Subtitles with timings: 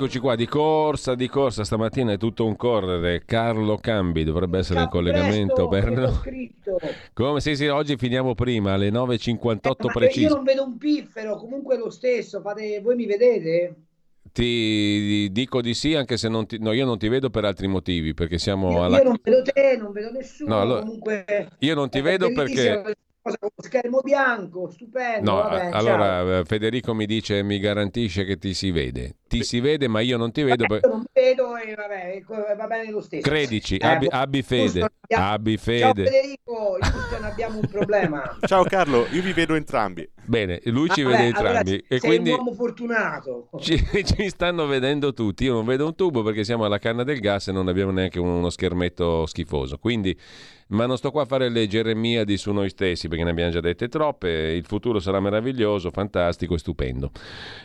[0.00, 3.22] Eccoci qua, di corsa, di corsa, stamattina è tutto un correre.
[3.26, 6.22] Carlo Cambi dovrebbe essere in collegamento per no.
[7.12, 10.28] Come sì, sì, oggi finiamo prima alle 9.58 eh, preciso.
[10.28, 12.80] Io non vedo un piffero, comunque lo stesso, fate...
[12.80, 13.74] voi mi vedete?
[14.32, 16.58] Ti dico di sì, anche se non ti...
[16.58, 18.96] no, io non ti vedo per altri motivi, perché siamo io, alla...
[18.96, 20.80] Io non vedo te, non vedo nessuno, no, allora...
[20.80, 21.50] comunque...
[21.58, 25.30] Io non ti vedo perché cosa con schermo bianco, stupendo.
[25.30, 26.38] No, vabbè, allora ciao.
[26.38, 29.16] Eh, Federico mi dice, mi garantisce che ti si vede.
[29.28, 30.64] Ti si vede, ma io non ti vedo.
[30.66, 33.28] Vabbè, io non vedo e vabbè, va bene lo stesso.
[33.28, 34.90] Credici, eh, abbi, abbi fede.
[35.08, 35.80] Abbi fede.
[35.80, 38.38] Ciao Federico, io abbiamo un problema.
[38.46, 40.08] Ciao Carlo, io vi vedo entrambi.
[40.24, 41.70] Bene, lui ci vede entrambi.
[41.70, 43.50] Allora, e quindi un uomo fortunato.
[43.58, 45.44] Ci, ci, stanno vedendo tutti.
[45.44, 48.18] Io non vedo un tubo perché siamo alla canna del gas e non abbiamo neanche
[48.18, 49.78] uno schermetto schifoso.
[49.78, 50.16] Quindi
[50.70, 53.60] ma non sto qua a fare le geremiadi su noi stessi perché ne abbiamo già
[53.60, 57.10] dette troppe, il futuro sarà meraviglioso, fantastico e stupendo.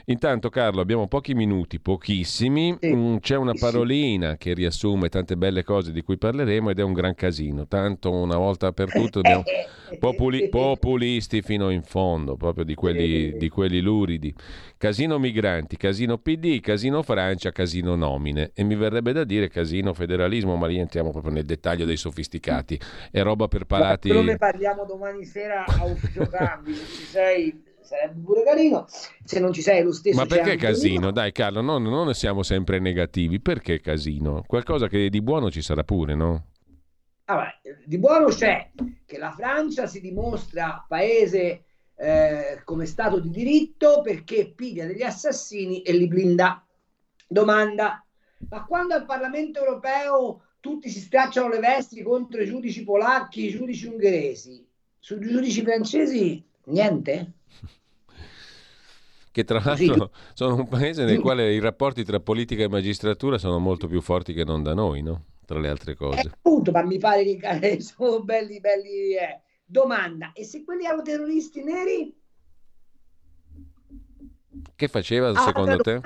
[0.06, 2.94] Intanto Carlo abbiamo pochi minuti, pochissimi, sì.
[2.94, 6.94] Mm, c'è una parolina che riassume tante belle cose di cui parleremo ed è un
[6.94, 9.44] gran casino, tanto una volta per tutte dobbiamo...
[10.00, 14.34] Populi- populisti fino in fondo, proprio di quelli, di quelli luridi.
[14.78, 18.52] Casino migranti, casino PD, casino Francia, casino nomine.
[18.54, 22.80] E mi verrebbe da dire casino federalismo, ma rientriamo proprio nel dettaglio dei sofisticati.
[23.12, 24.12] È roba per palati.
[24.12, 28.86] Ma ne parliamo domani sera a ufficio cambi, se ci sei sarebbe pure carino.
[29.24, 30.18] Se non ci sei lo stesso.
[30.18, 31.12] Ma perché casino?
[31.12, 33.40] Dai Carlo, no, non siamo sempre negativi.
[33.40, 34.44] Perché casino?
[34.46, 36.48] Qualcosa che di buono ci sarà pure, no?
[37.26, 37.52] Allora,
[37.86, 38.72] di buono c'è
[39.06, 41.64] che la Francia si dimostra paese
[41.96, 46.64] eh, come Stato di diritto perché piglia degli assassini e li blinda.
[47.28, 48.06] Domanda,
[48.50, 53.50] ma quando al Parlamento europeo tutti si stracciano le vesti contro i giudici polacchi, i
[53.52, 54.68] giudici ungheresi,
[54.98, 57.34] sui giudici francesi niente?
[59.36, 60.32] Che tra l'altro sì.
[60.34, 64.34] sono un paese nel quale i rapporti tra politica e magistratura sono molto più forti
[64.34, 65.26] che non da noi, no?
[65.46, 66.22] tra le altre cose.
[66.22, 69.14] Eh, appunto, ma mi pare che sono belli, belli.
[69.18, 69.42] Eh.
[69.66, 72.18] Domanda, e se quelli erano terroristi neri?
[74.74, 76.02] Che faceva ah, secondo te?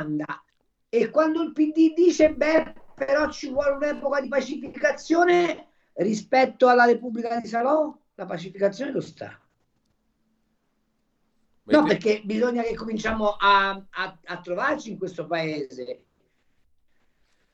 [0.90, 2.74] E quando il PD dice, beh,
[3.05, 9.39] però ci vuole un'epoca di pacificazione rispetto alla Repubblica di Salò, la pacificazione lo sta.
[11.63, 16.05] No, perché bisogna che cominciamo a, a, a trovarci in questo paese.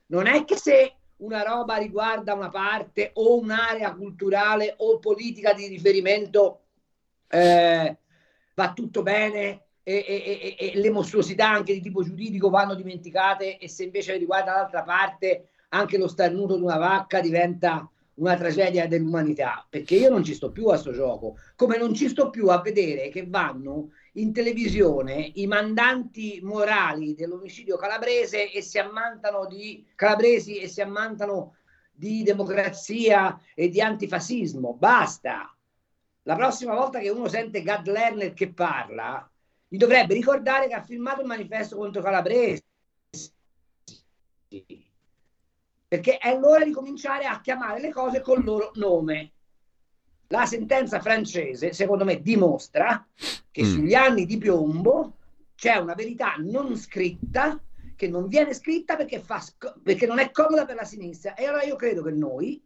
[0.08, 5.68] Non è che se una roba riguarda una parte o un'area culturale o politica di
[5.68, 6.62] riferimento,
[7.28, 7.98] eh,
[8.54, 13.70] va tutto bene e, e, e, le mostruosità anche di tipo giuridico vanno dimenticate e
[13.70, 19.64] se invece riguarda l'altra parte anche lo starnuto di una vacca diventa una tragedia dell'umanità
[19.70, 22.62] perché io non ci sto più a sto gioco come non ci sto più a
[22.62, 30.58] vedere che vanno in televisione i mandanti morali dell'omicidio calabrese e si ammantano di calabresi
[30.58, 31.56] e si ammantano
[31.96, 34.74] di democrazia e di antifascismo.
[34.74, 35.50] Basta.
[36.24, 39.30] La prossima volta che uno sente Gad Lerner che parla,
[39.68, 42.64] gli dovrebbe ricordare che ha firmato il manifesto contro Calabresi.
[45.88, 49.32] Perché è l'ora di cominciare a chiamare le cose col loro nome.
[50.28, 53.08] La sentenza francese, secondo me, dimostra
[53.52, 53.72] che mm.
[53.72, 55.18] sugli anni di piombo
[55.56, 57.60] c'è una verità non scritta
[57.96, 59.42] che non viene scritta perché, fa,
[59.82, 61.34] perché non è comoda per la sinistra.
[61.34, 62.62] E allora io credo che noi,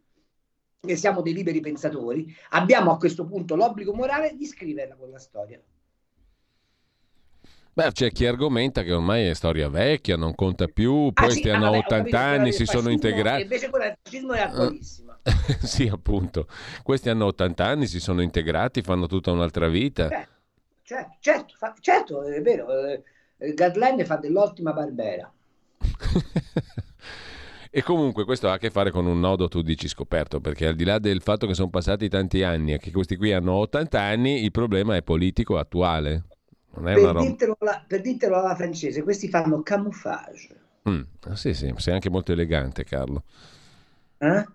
[0.80, 5.62] che siamo dei liberi pensatori, abbiamo a questo punto l'obbligo morale di scriverla quella storia.
[7.72, 11.48] Beh, c'è chi argomenta che ormai è storia vecchia, non conta più, ah, questi sì,
[11.48, 13.42] hanno ah, vabbè, 80 anni, si sono integrati.
[13.42, 15.18] Invece quella del fascismo è attualissima.
[15.62, 16.46] sì, appunto.
[16.82, 20.08] Questi hanno 80 anni, si sono integrati, fanno tutta un'altra vita.
[20.08, 20.28] Beh,
[20.82, 22.68] certo, certo, fa, certo, è vero.
[22.86, 23.02] Eh,
[23.54, 25.32] Gadline fa dell'ottima Barbera.
[27.72, 30.74] E comunque questo ha a che fare con un nodo, tu dici, scoperto, perché al
[30.74, 34.00] di là del fatto che sono passati tanti anni e che questi qui hanno 80
[34.00, 36.24] anni, il problema è politico attuale.
[36.72, 37.26] Non è per, una roba...
[37.26, 40.60] dirtelo alla, per dirtelo alla francese, questi fanno camouflage.
[40.88, 43.24] Mm, ah, sì, sì, sei anche molto elegante, Carlo.
[44.18, 44.46] Eh?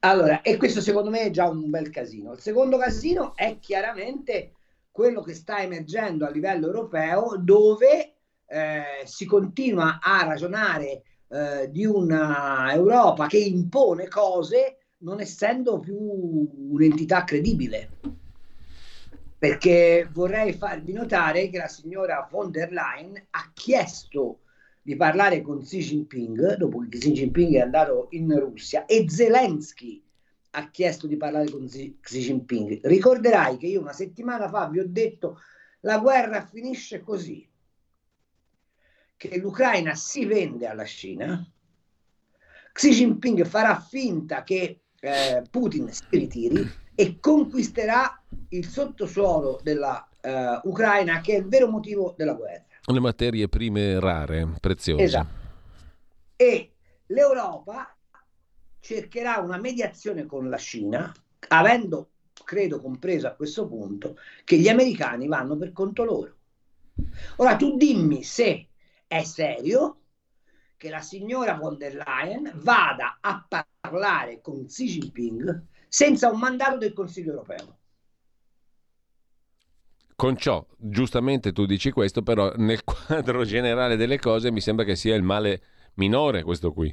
[0.00, 2.32] Allora, e questo secondo me è già un bel casino.
[2.32, 4.54] Il secondo casino è chiaramente
[4.90, 8.14] quello che sta emergendo a livello europeo, dove
[8.46, 15.96] eh, si continua a ragionare eh, di una Europa che impone cose non essendo più
[15.96, 17.90] un'entità credibile.
[19.42, 24.42] Perché vorrei farvi notare che la signora von der Leyen ha chiesto
[24.80, 30.00] di parlare con Xi Jinping, dopo che Xi Jinping è andato in Russia, e Zelensky
[30.50, 32.86] ha chiesto di parlare con Xi, Jinping.
[32.86, 35.40] Ricorderai che io una settimana fa vi ho detto
[35.80, 37.44] la guerra finisce così,
[39.16, 41.44] che l'Ucraina si vende alla Cina,
[42.72, 51.20] Xi Jinping farà finta che eh, Putin si ritiri e conquisterà il sottosuolo dell'Ucraina, uh,
[51.20, 55.02] che è il vero motivo della guerra le materie prime rare, preziose.
[55.02, 55.40] Esatto.
[56.34, 56.72] E
[57.06, 57.96] l'Europa
[58.80, 61.12] cercherà una mediazione con la Cina,
[61.48, 62.10] avendo,
[62.44, 66.36] credo, compreso a questo punto che gli americani vanno per conto loro.
[67.36, 68.68] Ora tu dimmi se
[69.06, 69.98] è serio
[70.76, 73.46] che la signora von der Leyen vada a
[73.80, 77.76] parlare con Xi Jinping senza un mandato del Consiglio europeo.
[80.16, 84.96] Con ciò, giustamente tu dici questo, però nel quadro generale delle cose mi sembra che
[84.96, 85.60] sia il male
[85.96, 86.90] minore questo qui,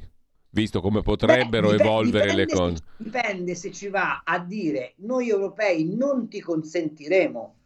[0.50, 2.76] visto come potrebbero Beh, dipende, evolvere dipende le cose.
[2.76, 7.56] Se, dipende se ci va a dire noi europei non ti consentiremo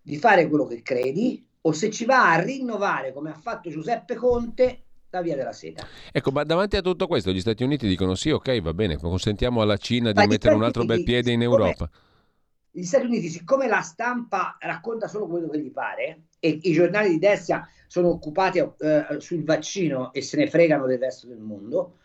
[0.00, 4.14] di fare quello che credi o se ci va a rinnovare come ha fatto Giuseppe
[4.14, 5.86] Conte la via della seta.
[6.12, 9.62] Ecco, ma davanti a tutto questo gli Stati Uniti dicono sì, ok, va bene, consentiamo
[9.62, 11.88] alla Cina di ma mettere un altro bel piede in Europa.
[12.70, 17.10] Gli Stati Uniti, siccome la stampa racconta solo quello che gli pare e i giornali
[17.10, 21.98] di destra sono occupati eh, sul vaccino e se ne fregano del resto del mondo,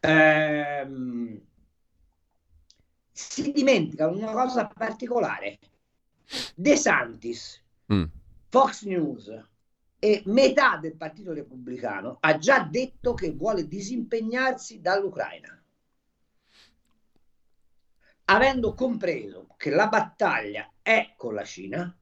[0.00, 1.40] ehm,
[3.10, 5.58] si dimenticano una cosa particolare.
[6.54, 7.60] De Santis,
[7.92, 8.04] mm.
[8.50, 9.48] Fox News
[10.00, 15.60] e metà del Partito Repubblicano ha già detto che vuole disimpegnarsi dall'Ucraina
[18.30, 21.94] avendo compreso che la battaglia è con la Cina,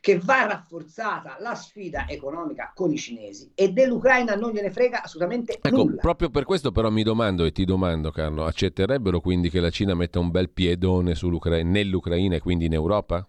[0.00, 5.58] che va rafforzata la sfida economica con i cinesi e dell'Ucraina non gliene frega assolutamente
[5.60, 6.00] ecco, nulla.
[6.00, 9.94] Proprio per questo però mi domando e ti domando Carlo, accetterebbero quindi che la Cina
[9.94, 11.14] metta un bel piedone
[11.62, 13.26] nell'Ucraina e quindi in Europa?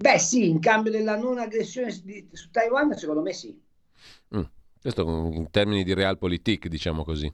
[0.00, 3.60] Beh sì, in cambio della non aggressione su Taiwan secondo me sì.
[4.36, 4.42] Mm,
[4.80, 5.02] questo
[5.32, 7.32] in termini di realpolitik diciamo così.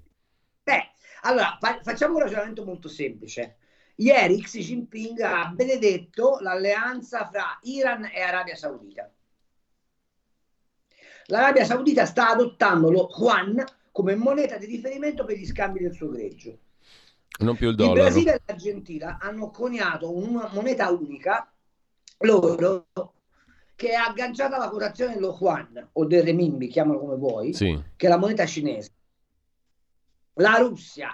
[0.62, 3.58] Beh, allora fa- facciamo un ragionamento molto semplice.
[3.96, 9.12] Ieri Xi Jinping ha benedetto l'alleanza fra Iran e Arabia Saudita.
[11.26, 13.62] L'Arabia Saudita sta adottando lo yuan
[13.92, 16.58] come moneta di riferimento per gli scambi del suo greggio.
[17.40, 17.98] Non più il dollaro.
[17.98, 21.53] Il Brasile e l'Argentina hanno coniato una moneta unica,
[22.18, 22.86] loro,
[23.74, 27.82] che è agganciata alla quotazione dello yuan o del renminbi, chiamalo come vuoi, sì.
[27.96, 28.92] che è la moneta cinese.
[30.34, 31.08] La Russia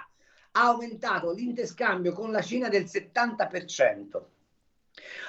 [0.51, 4.21] ha aumentato l'interscambio con la Cina del 70%.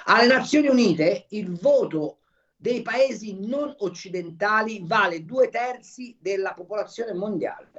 [0.05, 2.19] Alle Nazioni Unite il voto
[2.55, 7.71] dei paesi non occidentali vale due terzi della popolazione mondiale.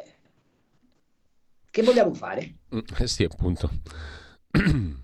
[1.70, 2.58] Che vogliamo fare?
[2.74, 3.70] Mm, eh sì, appunto.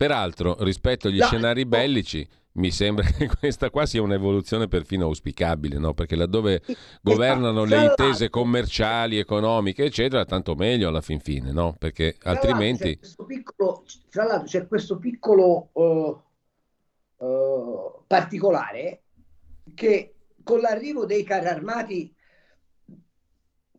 [0.00, 5.76] Peraltro, rispetto agli no, scenari bellici, mi sembra che questa qua sia un'evoluzione perfino auspicabile,
[5.76, 5.92] no?
[5.92, 6.62] perché laddove
[7.02, 11.76] governano le intese commerciali, economiche, eccetera, tanto meglio alla fin fine, no?
[11.78, 12.98] perché altrimenti...
[12.98, 16.22] C'è piccolo, tra l'altro c'è questo piccolo uh,
[17.22, 19.02] uh, particolare
[19.74, 22.14] che con l'arrivo dei carri armati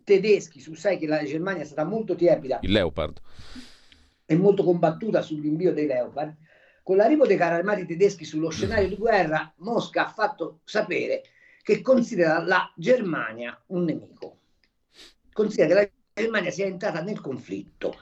[0.03, 3.19] tedeschi, su sai che la Germania è stata molto tiepida, il Leopard,
[4.31, 6.33] e molto combattuta sull'invio dei Leopard,
[6.83, 11.23] con l'arrivo dei carri armati tedeschi sullo scenario di guerra, Mosca ha fatto sapere
[11.61, 14.37] che considera la Germania un nemico.
[15.33, 15.73] Considera che
[16.13, 17.93] la Germania sia entrata nel conflitto.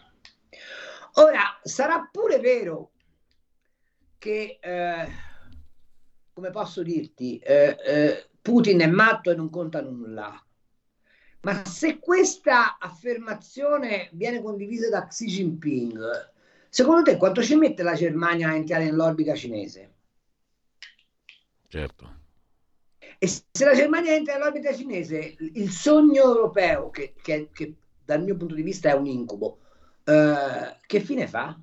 [1.14, 2.92] Ora, sarà pure vero
[4.20, 5.08] che, eh,
[6.32, 10.44] come posso dirti, eh, eh, Putin è matto e non conta nulla.
[11.42, 16.32] Ma se questa affermazione viene condivisa da Xi Jinping,
[16.70, 19.96] Secondo te quanto ci mette la Germania a entrare nell'orbita cinese?
[21.68, 22.18] Certo.
[23.18, 27.74] E se la Germania entra nell'orbita cinese, il sogno europeo, che, che, che
[28.06, 29.60] dal mio punto di vista è un incubo,
[30.04, 31.60] eh, che fine fa?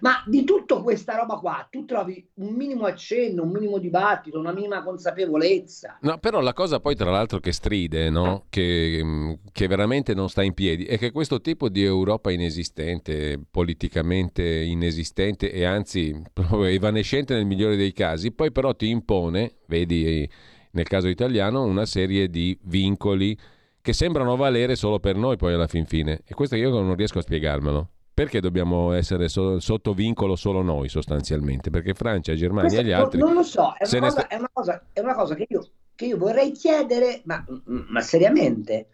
[0.00, 4.52] Ma di tutta questa roba qua, tu trovi un minimo accenno, un minimo dibattito, una
[4.52, 5.98] minima consapevolezza.
[6.02, 8.44] No, però la cosa poi tra l'altro che stride, no?
[8.48, 13.40] che, mm, che, veramente non sta in piedi, è che questo tipo di Europa inesistente,
[13.50, 16.14] politicamente inesistente e anzi
[16.64, 20.28] evanescente nel migliore dei casi, poi però ti impone, vedi
[20.72, 23.36] nel caso italiano, una serie di vincoli
[23.80, 26.20] che sembrano valere solo per noi poi alla fin fine.
[26.26, 27.88] E questo io non riesco a spiegarmelo.
[28.18, 31.70] Perché dobbiamo essere so- sotto vincolo solo noi sostanzialmente?
[31.70, 33.20] Perché Francia, Germania Questo, e gli altri...
[33.20, 34.26] Non lo so, è una, cosa, sta...
[34.26, 38.88] è una, cosa, è una cosa, che, io, che io vorrei chiedere, ma, ma seriamente,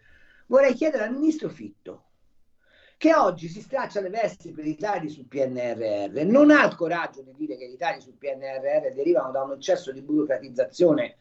[0.45, 2.03] vorrei chiedere al ministro Fitto,
[2.97, 7.23] che oggi si straccia le vesti per i tagli sul PNRR, non ha il coraggio
[7.23, 11.15] di dire che i tagli sul PNRR derivano da un eccesso di burocratizzazione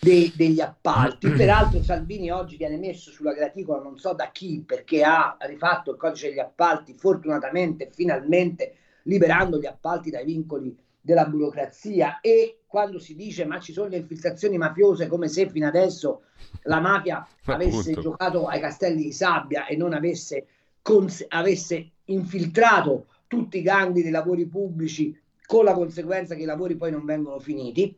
[0.00, 1.30] dei, degli appalti.
[1.32, 5.96] Peraltro Salvini oggi viene messo sulla graticola non so da chi perché ha rifatto il
[5.96, 13.14] codice degli appalti, fortunatamente, finalmente liberando gli appalti dai vincoli della burocrazia e quando si
[13.14, 16.22] dice ma ci sono le infiltrazioni mafiose come se fino adesso
[16.64, 18.00] la mafia avesse Appunto.
[18.00, 20.46] giocato ai castelli di sabbia e non avesse,
[20.82, 26.76] cons- avesse infiltrato tutti i gangli dei lavori pubblici con la conseguenza che i lavori
[26.76, 27.96] poi non vengono finiti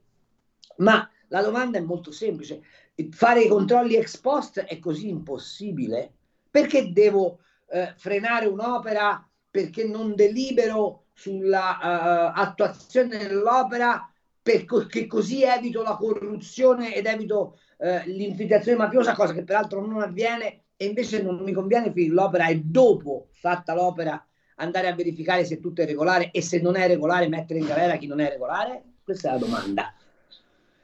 [0.76, 2.62] ma la domanda è molto semplice.
[3.10, 6.12] Fare i controlli ex post è così impossibile?
[6.50, 14.10] Perché devo eh, frenare un'opera perché non delibero sulla uh, attuazione dell'opera
[14.42, 20.62] perché così evito la corruzione ed evito uh, l'infiltrazione mafiosa, cosa che peraltro non avviene
[20.76, 24.24] e invece non mi conviene finire l'opera e dopo fatta l'opera
[24.56, 27.96] andare a verificare se tutto è regolare e se non è regolare mettere in galera
[27.96, 28.82] chi non è regolare?
[29.02, 29.94] Questa è la domanda.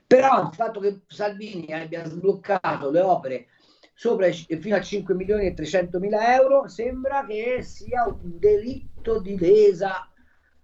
[0.06, 3.46] Però il fatto che Salvini abbia sbloccato le opere
[3.92, 9.38] sopra, fino a 5 milioni e 300 mila euro sembra che sia un delitto di
[9.38, 10.08] lesa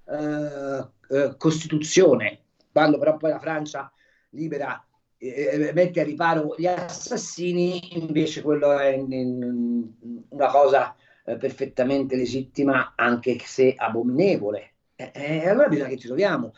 [0.04, 3.92] eh, eh, Costituzione, quando però poi la Francia
[4.30, 4.84] libera
[5.18, 10.94] eh, mette a riparo gli assassini, invece quello è in, in, una cosa
[11.24, 14.72] eh, perfettamente legittima, anche se abominevole.
[14.94, 16.52] E eh, eh, allora bisogna che ci troviamo.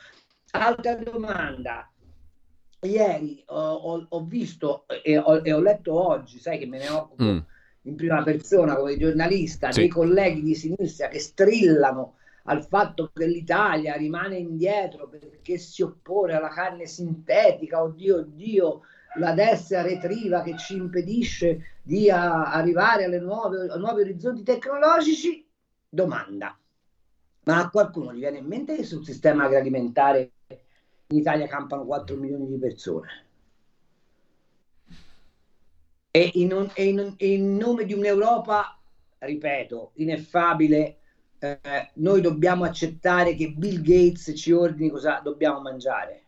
[0.52, 1.90] Altra domanda,
[2.84, 6.88] ieri ho, ho, ho visto e ho, e ho, letto oggi, sai che me ne
[6.88, 7.38] occupo mm.
[7.82, 9.80] in prima persona come giornalista, sì.
[9.80, 16.34] dei colleghi di sinistra che strillano al fatto che l'Italia rimane indietro perché si oppone
[16.34, 18.80] alla carne sintetica, oddio, oddio,
[19.16, 25.46] la destra retriva che ci impedisce di a, arrivare alle nuove, a nuovi orizzonti tecnologici,
[25.88, 26.58] domanda.
[27.44, 30.32] Ma a qualcuno gli viene in mente che sul sistema agroalimentare
[31.08, 33.26] in Italia campano 4 milioni di persone.
[36.10, 38.78] E in, in, in nome di un'Europa,
[39.18, 40.98] ripeto, ineffabile,
[41.38, 46.22] eh, noi dobbiamo accettare che Bill Gates ci ordini cosa dobbiamo mangiare.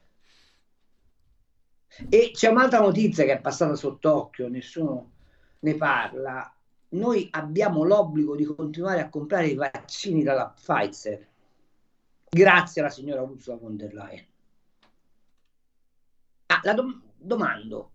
[2.09, 5.13] E c'è un'altra notizia che è passata sott'occhio, nessuno
[5.61, 6.53] ne parla.
[6.91, 11.27] Noi abbiamo l'obbligo di continuare a comprare i vaccini dalla Pfizer,
[12.29, 14.25] grazie alla signora Ursula von der Leyen.
[16.47, 17.93] Ah, la dom- domando,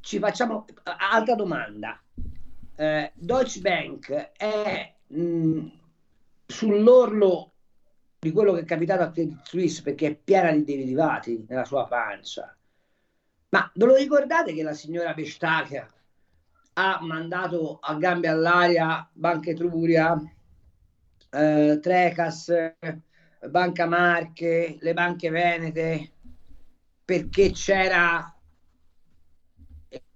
[0.00, 2.00] ci facciamo altra domanda.
[2.74, 5.66] Eh, Deutsche Bank è mh,
[6.46, 7.52] sull'orlo
[8.18, 11.86] di quello che è capitato a Credit Suisse perché è piena di derivati nella sua
[11.86, 12.56] pancia.
[13.50, 15.86] Ma ve lo ricordate che la signora Vestager
[16.74, 20.16] ha mandato a gambe all'aria Banca Etruria,
[21.30, 22.52] eh, Trecas,
[23.48, 26.12] Banca Marche, le banche venete,
[27.08, 28.38] perché c'era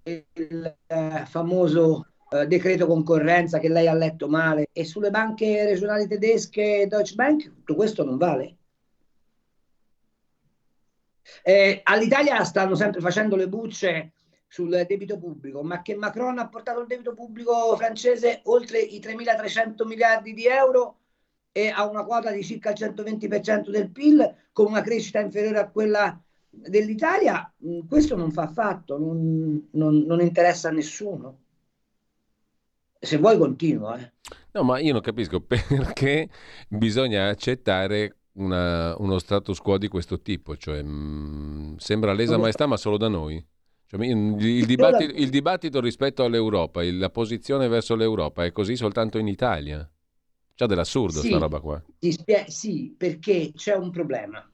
[0.03, 6.07] il eh, famoso eh, decreto concorrenza che lei ha letto male e sulle banche regionali
[6.07, 8.57] tedesche Deutsche Bank tutto questo non vale.
[11.43, 14.13] Eh, all'Italia stanno sempre facendo le bucce
[14.47, 19.87] sul debito pubblico, ma che Macron ha portato il debito pubblico francese oltre i 3.300
[19.87, 20.99] miliardi di euro
[21.53, 25.71] e a una quota di circa il 120% del PIL con una crescita inferiore a
[25.71, 26.23] quella
[26.53, 31.39] dell'Italia mm, questo non fa affatto, non, non, non, interessa a nessuno.
[32.99, 33.99] Se vuoi continua.
[33.99, 34.13] Eh.
[34.53, 36.29] No, ma io non capisco perché
[36.69, 42.67] bisogna accettare una, uno status quo di questo tipo, cioè mh, mm, sembra lesa maestà
[42.67, 43.45] ma solo da noi.
[43.87, 49.19] Cioè, il, il, dibattito, il, dibattito, rispetto all'Europa, la posizione verso l'Europa è così soltanto
[49.19, 49.87] in Italia.
[50.55, 51.83] C'è dell'assurdo sì, sta roba qua.
[52.47, 54.47] sì, perché c'è un problema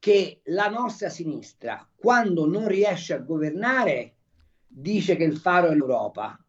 [0.00, 4.14] che la nostra sinistra, quando non riesce a governare,
[4.66, 6.42] dice che il faro è l'Europa.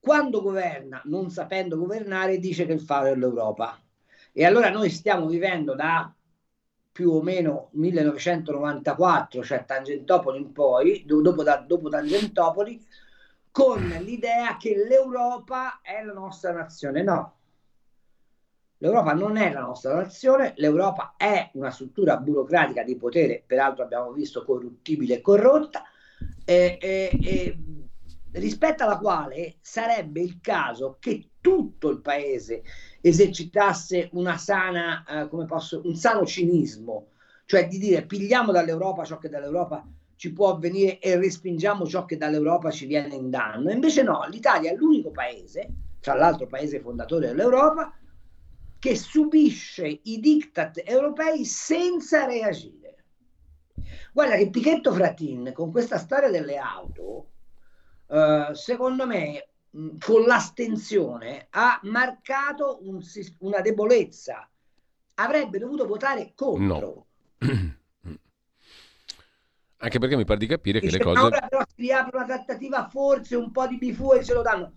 [0.00, 3.80] Quando governa, non sapendo governare, dice che il faro è l'Europa.
[4.32, 6.12] E allora noi stiamo vivendo da
[6.90, 12.84] più o meno 1994, cioè Tangentopoli in poi, dopo, da, dopo Tangentopoli,
[13.52, 17.02] con l'idea che l'Europa è la nostra nazione.
[17.02, 17.35] No,
[18.78, 24.12] L'Europa non è la nostra nazione, l'Europa è una struttura burocratica di potere, peraltro abbiamo
[24.12, 25.82] visto corruttibile e corrotta,
[26.44, 27.58] eh, eh, eh,
[28.32, 32.62] rispetto alla quale sarebbe il caso che tutto il paese
[33.00, 37.08] esercitasse sana, eh, posso, un sano cinismo,
[37.46, 42.18] cioè di dire pigliamo dall'Europa ciò che dall'Europa ci può avvenire e respingiamo ciò che
[42.18, 43.70] dall'Europa ci viene in danno.
[43.70, 45.68] Invece no, l'Italia è l'unico paese,
[46.00, 47.94] tra l'altro paese fondatore dell'Europa,
[48.78, 53.04] che subisce i diktat europei senza reagire.
[54.12, 57.30] Guarda che Pichetto Fratin con questa storia delle auto,
[58.08, 63.00] eh, secondo me, mh, con l'astensione ha marcato un,
[63.40, 64.48] una debolezza.
[65.18, 67.06] Avrebbe dovuto votare contro.
[67.38, 67.44] No.
[69.78, 71.20] Anche perché mi pare di capire che le cose...
[71.20, 74.72] Ora però si riapre una trattativa, forse un po' di bifuri ce lo danno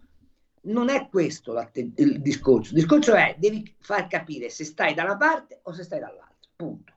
[0.64, 2.74] non è questo il discorso.
[2.74, 6.36] Il discorso è devi far capire se stai da una parte o se stai dall'altra.
[6.56, 6.94] Punto.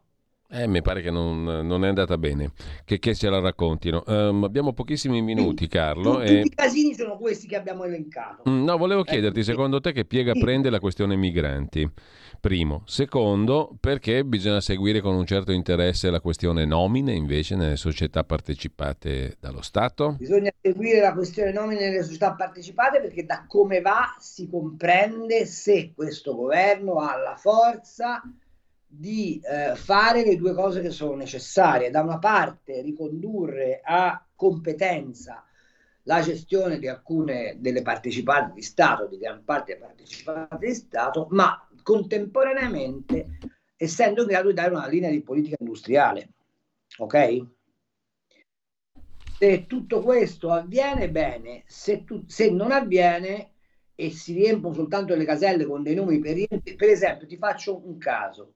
[0.55, 2.53] Eh, mi pare che non, non, è andata bene,
[2.85, 4.03] che, che ce la raccontino.
[4.07, 6.17] Um, abbiamo pochissimi minuti, Carlo.
[6.17, 6.41] Tutti e...
[6.41, 8.43] i casini sono questi che abbiamo elencato.
[8.51, 10.41] Mm, no, volevo chiederti, eh, secondo te che piega sì.
[10.41, 11.91] prende la questione migranti?
[12.39, 12.83] Primo.
[12.85, 19.37] Secondo, perché bisogna seguire con un certo interesse la questione nomine invece nelle società partecipate
[19.41, 20.17] dallo Stato?
[20.19, 25.93] Bisogna seguire la questione nomine nelle società partecipate perché da come va si comprende se
[25.95, 28.21] questo governo ha la forza
[28.95, 31.91] di eh, fare le due cose che sono necessarie.
[31.91, 35.45] Da una parte ricondurre a competenza
[36.03, 41.67] la gestione di alcune delle partecipate di Stato, di gran parte partecipate di Stato, ma
[41.83, 43.39] contemporaneamente
[43.77, 46.29] essendo in grado di dare una linea di politica industriale.
[46.99, 47.47] Ok?
[49.39, 53.53] Se tutto questo avviene bene, se, tu, se non avviene
[53.95, 56.37] e si riempiono soltanto le caselle con dei nomi per,
[56.77, 58.53] per esempio, ti faccio un caso.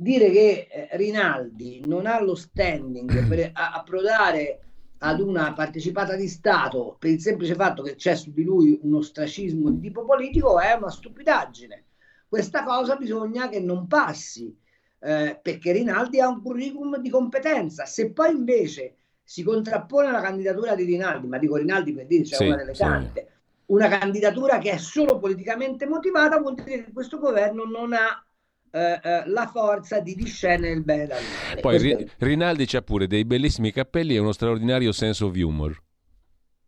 [0.00, 4.60] Dire che eh, Rinaldi non ha lo standing per approdare
[4.98, 8.94] ad una partecipata di Stato per il semplice fatto che c'è su di lui un
[8.94, 11.84] ostracismo di tipo politico è una stupidaggine
[12.30, 14.56] questa cosa bisogna che non passi,
[15.00, 17.86] eh, perché Rinaldi ha un curriculum di competenza.
[17.86, 22.36] Se poi invece si contrappone alla candidatura di Rinaldi, ma dico Rinaldi per dire, c'è
[22.36, 23.62] sì, una delle tante, sì.
[23.72, 28.24] una candidatura che è solo politicamente motivata, vuol dire che questo governo non ha
[28.72, 31.60] eh, eh, la forza di discernere il bene dal male.
[31.60, 35.82] Poi Ri- Rinaldi c'ha pure dei bellissimi cappelli e uno straordinario senso of humor.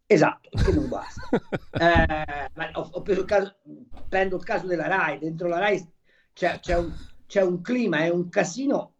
[0.06, 1.28] Esatto, che non basta.
[1.72, 3.56] eh, ho, ho preso il caso,
[4.08, 5.86] prendo il caso della RAI, dentro la RAI
[6.32, 6.92] c'è, c'è, un,
[7.26, 8.94] c'è un, clima, è un casino,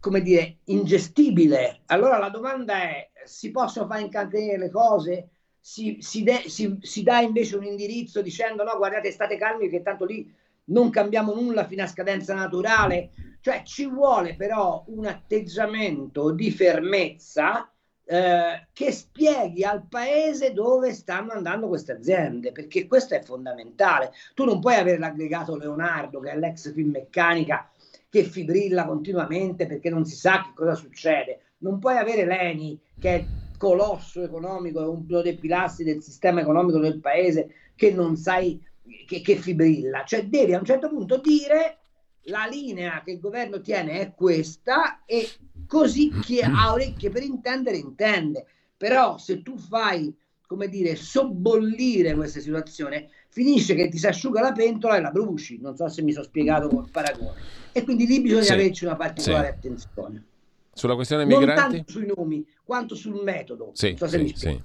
[0.00, 1.82] come dire, ingestibile.
[1.86, 5.30] Allora la domanda è, si possono fare incatenire le cose?
[5.60, 9.82] Si, si, de, si, si dà invece un indirizzo dicendo no, guardate, state calmi che
[9.82, 10.32] tanto lì
[10.66, 13.10] non cambiamo nulla fino a scadenza naturale.
[13.40, 17.70] Cioè ci vuole però un atteggiamento di fermezza
[18.08, 24.12] eh, che spieghi al paese dove stanno andando queste aziende, perché questo è fondamentale.
[24.34, 27.68] Tu non puoi avere l'aggregato Leonardo, che è l'ex Finmeccanica,
[28.08, 31.40] che fibrilla continuamente perché non si sa che cosa succede.
[31.58, 33.24] Non puoi avere l'ENI, che è
[33.58, 38.64] colosso economico, è uno dei pilastri del sistema economico del paese, che non sai
[39.06, 40.04] che, che fibrilla.
[40.04, 41.78] Cioè devi a un certo punto dire
[42.26, 45.28] la linea che il governo tiene è questa e
[45.66, 48.46] così chi ha orecchie per intendere intende.
[48.76, 50.14] Però se tu fai,
[50.46, 55.58] come dire, sobbollire questa situazione, finisce che ti si asciuga la pentola e la bruci.
[55.60, 57.40] Non so se mi sono spiegato col paragone.
[57.72, 59.66] E quindi lì bisogna sì, averci una particolare sì.
[59.68, 60.24] attenzione.
[60.72, 61.46] Sulla questione migranti?
[61.46, 63.70] Non tanto sui nomi, quanto sul metodo.
[63.72, 64.62] Sì, so sì, sì.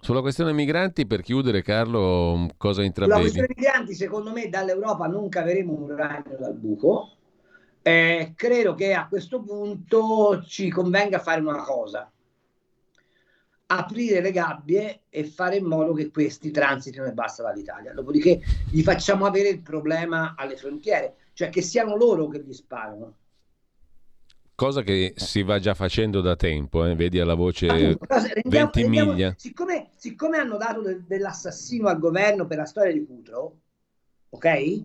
[0.00, 3.28] Sulla questione migranti, per chiudere, Carlo, cosa intravedi?
[3.28, 7.18] Sulla questione migranti, secondo me, dall'Europa non caveremo un ragno dal buco
[7.88, 12.10] eh, credo che a questo punto ci convenga fare una cosa,
[13.66, 17.94] aprire le gabbie e fare in modo che questi transitino e basta dall'Italia.
[17.94, 23.14] Dopodiché gli facciamo avere il problema alle frontiere, cioè che siano loro che gli sparano.
[24.58, 26.96] Cosa che si va già facendo da tempo, eh?
[26.96, 29.34] vedi alla voce Appunto, rendiamo, 20 rendiamo, miglia.
[29.36, 33.60] Siccome, siccome hanno dato de, dell'assassino al governo per la storia di Cutro,
[34.30, 34.84] ok?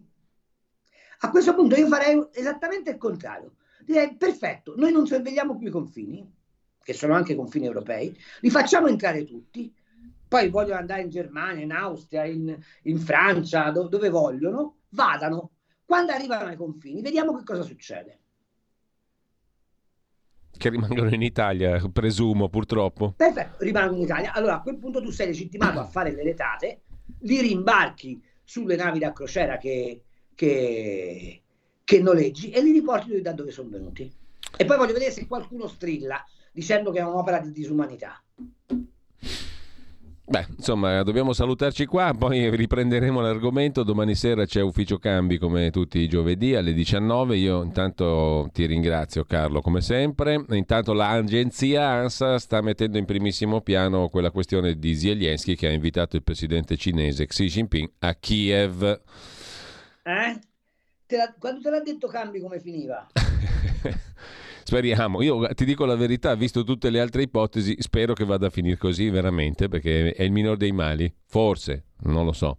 [1.21, 3.55] A questo punto io farei esattamente il contrario.
[3.83, 6.31] Direi, perfetto, noi non sorvegliamo più i confini,
[6.83, 9.73] che sono anche confini europei, li facciamo entrare tutti,
[10.27, 15.53] poi vogliono andare in Germania, in Austria, in, in Francia, do, dove vogliono, vadano.
[15.83, 18.19] Quando arrivano ai confini, vediamo che cosa succede.
[20.55, 23.13] Che rimangono in Italia, presumo, purtroppo.
[23.17, 24.33] Perfetto, rimangono in Italia.
[24.33, 26.81] Allora a quel punto tu sei legittimato a fare le letate,
[27.19, 30.03] li rimbarchi sulle navi da crociera che,
[30.35, 31.41] che,
[31.83, 34.11] che noleggi e li riporti da dove sono venuti.
[34.55, 38.22] E poi voglio vedere se qualcuno strilla dicendo che è un'opera di disumanità.
[40.25, 43.83] Beh, insomma, dobbiamo salutarci qua, poi riprenderemo l'argomento.
[43.83, 47.35] Domani sera c'è ufficio cambi come tutti i giovedì alle 19.
[47.35, 50.45] Io intanto ti ringrazio Carlo come sempre.
[50.51, 56.15] Intanto l'agenzia ANSA sta mettendo in primissimo piano quella questione di Zelensky che ha invitato
[56.15, 59.01] il presidente cinese Xi Jinping a Kiev.
[60.03, 60.39] Eh?
[61.05, 63.05] Te quando te l'ha detto cambi come finiva?
[64.63, 65.21] Speriamo.
[65.21, 68.77] Io ti dico la verità, visto tutte le altre ipotesi, spero che vada a finire
[68.77, 71.13] così veramente, perché è il minor dei mali.
[71.25, 72.57] Forse, non lo so.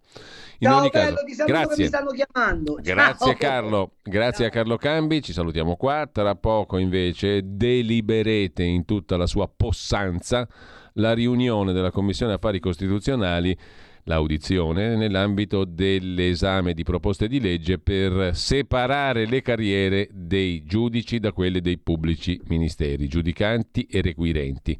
[0.59, 1.83] In Ciao, ogni bello, caso, grazie.
[1.83, 2.77] mi stanno chiamando.
[2.81, 3.35] Grazie Ciao.
[3.37, 4.47] Carlo, grazie Ciao.
[4.47, 6.07] a Carlo Cambi, ci salutiamo qua.
[6.11, 10.47] Tra poco invece deliberete in tutta la sua possanza
[10.93, 13.57] la riunione della Commissione Affari Costituzionali
[14.05, 21.61] l'audizione nell'ambito dell'esame di proposte di legge per separare le carriere dei giudici da quelle
[21.61, 24.79] dei pubblici ministeri, giudicanti e requirenti.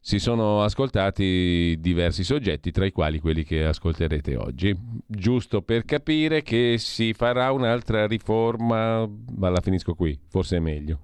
[0.00, 4.74] Si sono ascoltati diversi soggetti, tra i quali quelli che ascolterete oggi,
[5.06, 9.06] giusto per capire che si farà un'altra riforma,
[9.36, 11.00] ma la finisco qui, forse è meglio.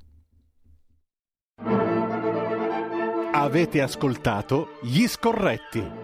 [3.33, 6.03] Avete ascoltato Gli Scorretti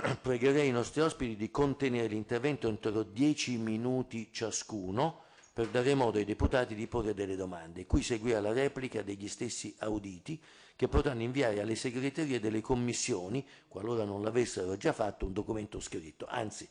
[0.20, 6.24] pregherei i nostri ospiti di contenere l'intervento entro 10 minuti ciascuno per dare modo ai
[6.24, 7.86] deputati di porre delle domande.
[7.86, 10.40] Qui seguirà la replica degli stessi auditi
[10.76, 16.26] che potranno inviare alle segreterie delle commissioni, qualora non l'avessero già fatto, un documento scritto.
[16.28, 16.68] Anzi,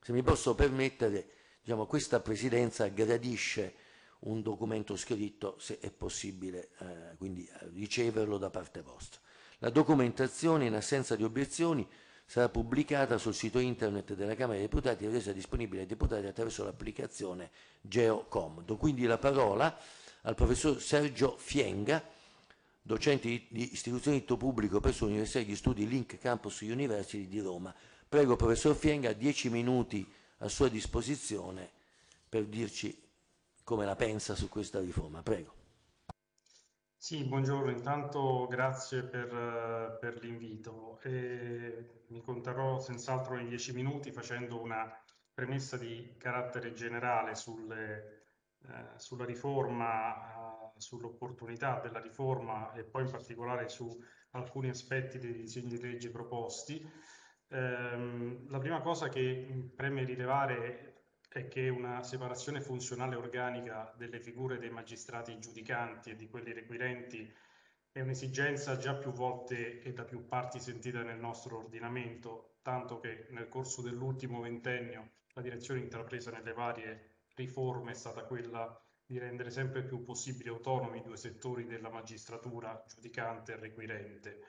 [0.00, 1.26] se mi posso permettere,
[1.62, 3.74] diciamo, questa Presidenza gradisce
[4.20, 9.20] un documento scritto se è possibile, eh, quindi riceverlo da parte vostra.
[9.58, 11.86] La documentazione, in assenza di obiezioni,
[12.24, 16.64] sarà pubblicata sul sito internet della Camera dei Deputati e resa disponibile ai deputati attraverso
[16.64, 18.76] l'applicazione GeoComodo.
[18.76, 19.76] Quindi la parola
[20.22, 22.02] al professor Sergio Fienga,
[22.80, 27.74] docente di istituzione di diritto pubblico presso l'Università degli Studi Link Campus University di Roma.
[28.08, 31.70] Prego, professor Fienga, dieci minuti a sua disposizione
[32.28, 33.00] per dirci
[33.64, 35.22] come la pensa su questa riforma.
[35.22, 35.61] Prego.
[37.04, 41.00] Sì, buongiorno, intanto grazie per, per l'invito.
[41.00, 44.88] E mi conterrò senz'altro in dieci minuti facendo una
[45.34, 48.26] premessa di carattere generale sulle,
[48.68, 53.98] eh, sulla riforma, eh, sull'opportunità della riforma e poi in particolare su
[54.30, 56.88] alcuni aspetti dei disegni di legge proposti.
[57.48, 60.91] Eh, la prima cosa che preme rilevare
[61.32, 67.32] è che una separazione funzionale organica delle figure dei magistrati giudicanti e di quelli requirenti
[67.90, 73.26] è un'esigenza già più volte e da più parti sentita nel nostro ordinamento, tanto che
[73.30, 79.50] nel corso dell'ultimo ventennio la direzione intrapresa nelle varie riforme è stata quella di rendere
[79.50, 84.40] sempre più possibili autonomi i due settori della magistratura, giudicante e requirente.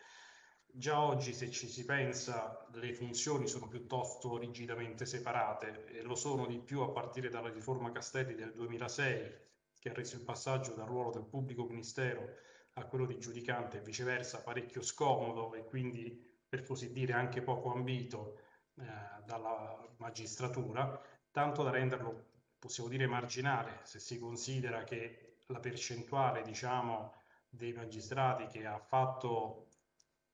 [0.75, 6.47] Già oggi, se ci si pensa, le funzioni sono piuttosto rigidamente separate e lo sono
[6.47, 9.31] di più a partire dalla riforma Castelli del 2006,
[9.79, 12.27] che ha reso il passaggio dal ruolo del pubblico ministero
[12.73, 17.71] a quello di giudicante e viceversa parecchio scomodo e quindi per così dire anche poco
[17.71, 18.39] ambito
[18.79, 18.83] eh,
[19.25, 27.13] dalla magistratura, tanto da renderlo, possiamo dire, marginale, se si considera che la percentuale, diciamo,
[27.47, 29.67] dei magistrati che ha fatto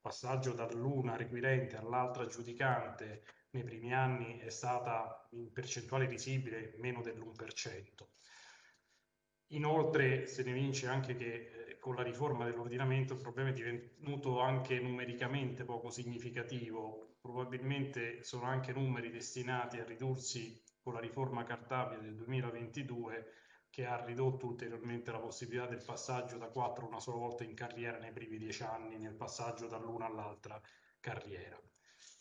[0.02, 8.08] passaggio dall'una requirente all'altra giudicante nei primi anni è stata in percentuale visibile meno dell'1%.
[9.54, 11.34] Inoltre se ne vince anche che
[11.68, 18.46] eh, con la riforma dell'ordinamento il problema è divenuto anche numericamente poco significativo, probabilmente sono
[18.46, 23.34] anche numeri destinati a ridursi con la riforma Cartabia del 2022
[23.69, 27.97] che ha ridotto ulteriormente la possibilità del passaggio da quattro una sola volta in carriera
[27.97, 30.60] nei primi dieci anni, nel passaggio dall'una all'altra
[30.99, 31.60] carriera.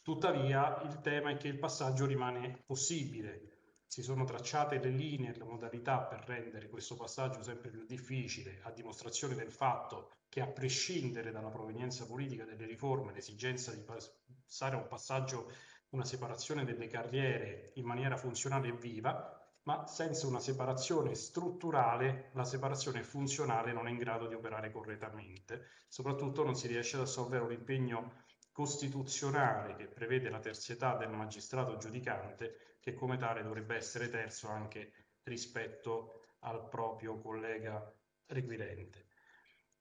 [0.02, 3.56] Tuttavia il tema è che il passaggio rimane possibile,
[3.87, 8.61] si sono tracciate le linee e le modalità per rendere questo passaggio sempre più difficile,
[8.62, 14.76] a dimostrazione del fatto che a prescindere dalla provenienza politica delle riforme, l'esigenza di passare
[14.76, 15.50] a un passaggio,
[15.90, 22.44] una separazione delle carriere in maniera funzionale e viva, ma senza una separazione strutturale la
[22.44, 25.66] separazione funzionale non è in grado di operare correttamente.
[25.88, 31.77] Soprattutto non si riesce ad assolvere un impegno costituzionale che prevede la terzietà del magistrato
[31.77, 34.92] giudicante, che come tale dovrebbe essere terzo anche
[35.23, 37.94] rispetto al proprio collega
[38.27, 39.07] requirente.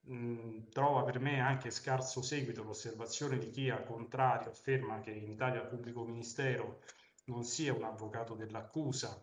[0.09, 5.29] Mm, trova per me anche scarso seguito l'osservazione di chi, al contrario, afferma che in
[5.29, 6.81] Italia il pubblico ministero
[7.25, 9.21] non sia un avvocato dell'accusa,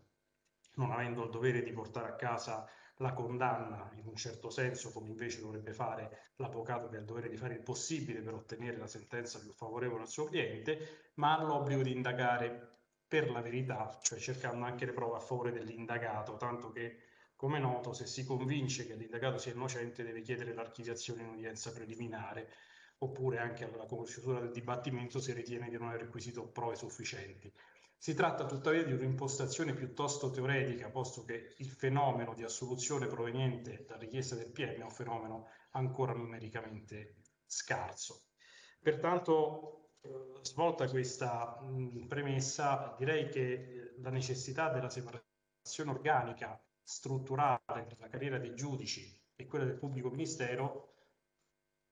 [0.74, 5.08] non avendo il dovere di portare a casa la condanna in un certo senso, come
[5.08, 8.86] invece dovrebbe fare l'avvocato che ha il dovere di fare il possibile per ottenere la
[8.86, 12.70] sentenza più favorevole al suo cliente, ma ha l'obbligo di indagare
[13.06, 16.98] per la verità, cioè cercando anche le prove a favore dell'indagato, tanto che,
[17.36, 22.48] come noto, se si convince che l'indagato sia innocente deve chiedere l'archiviazione in udienza preliminare,
[22.98, 27.52] oppure anche alla conoscitura del dibattimento se ritiene di non aver requisito prove sufficienti.
[28.04, 33.96] Si tratta tuttavia di un'impostazione piuttosto teoretica, posto che il fenomeno di assoluzione proveniente da
[33.96, 37.14] richiesta del PM è un fenomeno ancora numericamente
[37.46, 38.24] scarso.
[38.82, 40.10] Pertanto, eh,
[40.42, 41.58] svolta questa
[42.06, 49.18] premessa, direi che eh, la necessità della separazione organica strutturale tra la carriera dei giudici
[49.34, 50.93] e quella del pubblico ministero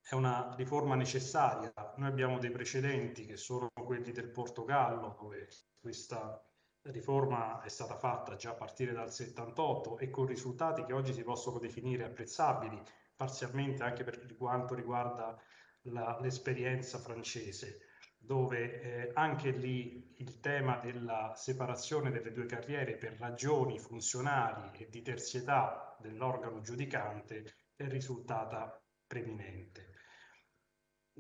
[0.03, 1.73] è una riforma necessaria.
[1.97, 5.49] Noi abbiamo dei precedenti che sono quelli del Portogallo, dove
[5.81, 6.45] questa
[6.83, 11.23] riforma è stata fatta già a partire dal 78 e con risultati che oggi si
[11.23, 12.81] possono definire apprezzabili,
[13.15, 15.41] parzialmente anche per quanto riguarda
[15.83, 17.79] la, l'esperienza francese,
[18.19, 24.89] dove eh, anche lì il tema della separazione delle due carriere per ragioni funzionali e
[24.89, 27.45] di terzietà dell'organo giudicante
[27.77, 29.92] è risultata preminente.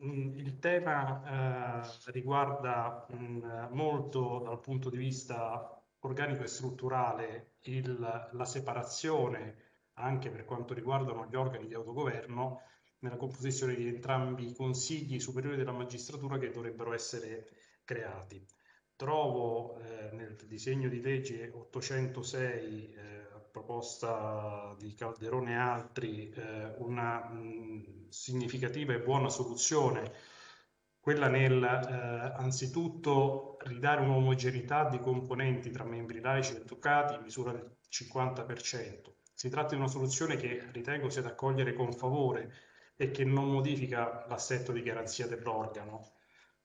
[0.00, 7.56] Mm, il tema eh, riguarda mh, mm, molto dal punto di vista organico e strutturale
[7.62, 9.56] il, la separazione
[9.94, 12.62] anche per quanto riguardano gli organi di autogoverno
[13.00, 17.48] nella composizione di entrambi i consigli superiori della magistratura che dovrebbero essere
[17.84, 18.44] creati.
[18.96, 27.28] Trovo eh, nel disegno di legge 806 eh, proposta di Calderone e altri eh, una
[27.28, 30.12] mh, significativa e buona soluzione,
[30.98, 37.52] quella nel eh, anzitutto ridare un'omogeneità di componenti tra membri laici e toccati in misura
[37.52, 39.12] del 50%.
[39.34, 42.52] Si tratta di una soluzione che ritengo sia da accogliere con favore
[42.96, 46.12] e che non modifica l'assetto di garanzia dell'organo.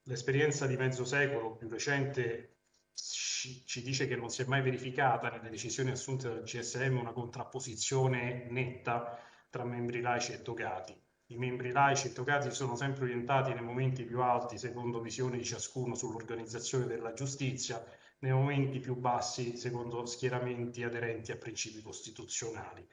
[0.04, 2.57] L'esperienza di mezzo secolo più recente
[2.98, 7.12] ci, ci, dice che non si è mai verificata nelle decisioni assunte dal GSM una
[7.12, 11.00] contrapposizione netta tra membri laici e togati.
[11.28, 15.46] I membri laici e togati sono sempre orientati nei momenti più alti secondo visioni di
[15.46, 17.84] ciascuno sull'organizzazione della giustizia,
[18.20, 22.88] nei momenti più bassi secondo schieramenti aderenti a principi costituzionali.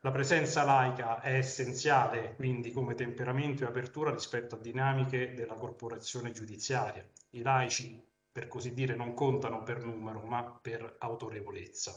[0.00, 6.30] La presenza laica è essenziale quindi come temperamento e apertura rispetto a dinamiche della corporazione
[6.30, 7.04] giudiziaria.
[7.30, 8.02] I laici
[8.36, 11.94] per così dire, non contano per numero, ma per autorevolezza.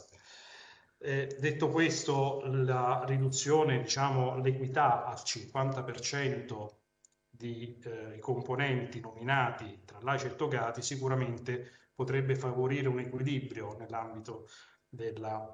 [0.98, 6.70] Eh, detto questo, la riduzione, diciamo, l'equità al 50%
[7.30, 14.48] di eh, componenti nominati tra laici e togati sicuramente potrebbe favorire un equilibrio nell'ambito
[14.88, 15.46] della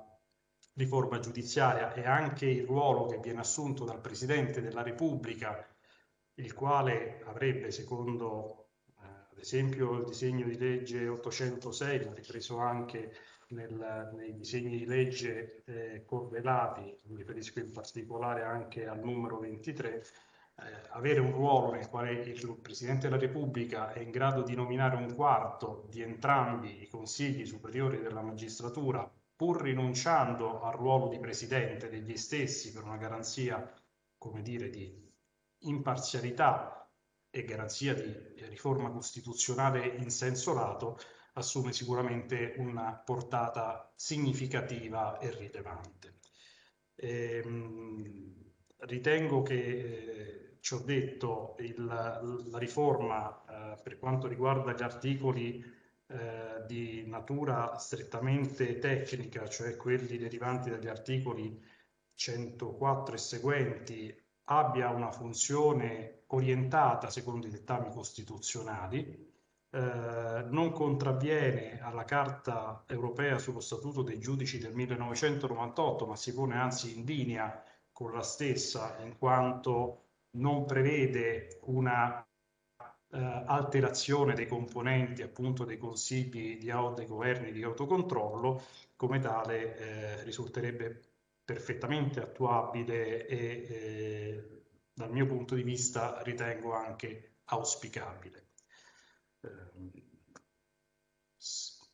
[0.73, 5.67] riforma giudiziaria e anche il ruolo che viene assunto dal Presidente della Repubblica,
[6.35, 8.64] il quale avrebbe, secondo
[9.35, 13.13] ad esempio il disegno di legge 806 l'ha ripreso anche
[13.49, 19.95] nel, nei disegni di legge eh, correlati, mi riferisco in particolare anche al numero 23,
[19.97, 24.95] eh, avere un ruolo nel quale il Presidente della Repubblica è in grado di nominare
[24.95, 31.89] un quarto di entrambi i consigli superiori della magistratura, pur rinunciando al ruolo di Presidente
[31.89, 33.69] degli stessi per una garanzia,
[34.17, 35.03] come dire, di
[35.59, 36.84] imparzialità
[37.35, 38.15] e garanzia di
[38.47, 40.97] riforma costituzionale in senso lato,
[41.33, 46.19] assume sicuramente una portata significativa e rilevante.
[46.95, 54.81] Ehm, ritengo che eh, ci ho detto, il, la riforma eh, per quanto riguarda gli
[54.81, 55.61] articoli
[56.07, 61.61] eh, di natura strettamente tecnica, cioè quelli derivanti dagli articoli
[62.13, 69.33] 104 e seguenti, abbia una funzione orientata secondo i dettami costituzionali,
[69.71, 76.55] eh, non contravviene alla Carta europea sullo Statuto dei giudici del 1998, ma si pone
[76.55, 82.25] anzi in linea con la stessa in quanto non prevede una
[83.15, 88.61] eh, alterazione dei componenti appunto dei consigli di, dei governi di autocontrollo,
[88.95, 91.14] come tale eh, risulterebbe
[91.45, 93.37] perfettamente attuabile e
[93.69, 98.47] eh, dal mio punto di vista ritengo anche auspicabile.
[99.41, 100.03] Eh,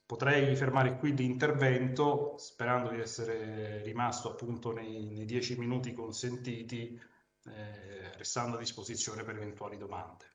[0.06, 7.00] potrei fermare qui l'intervento sperando di essere rimasto appunto nei, nei dieci minuti consentiti
[7.46, 10.26] eh, restando a disposizione per eventuali domande.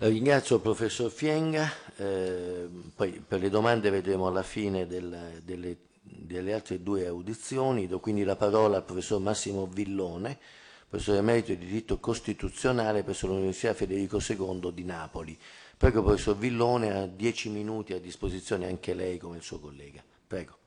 [0.00, 6.52] Ringrazio il professor Fienga, eh, poi per le domande vedremo alla fine del, delle, delle,
[6.52, 10.38] altre due audizioni, do quindi la parola al professor Massimo Villone,
[10.88, 15.38] professore emerito di diritto costituzionale presso l'Università Federico II di Napoli.
[15.76, 20.02] Prego professor Villone, ha dieci minuti a disposizione anche lei come il suo collega.
[20.26, 20.58] Prego.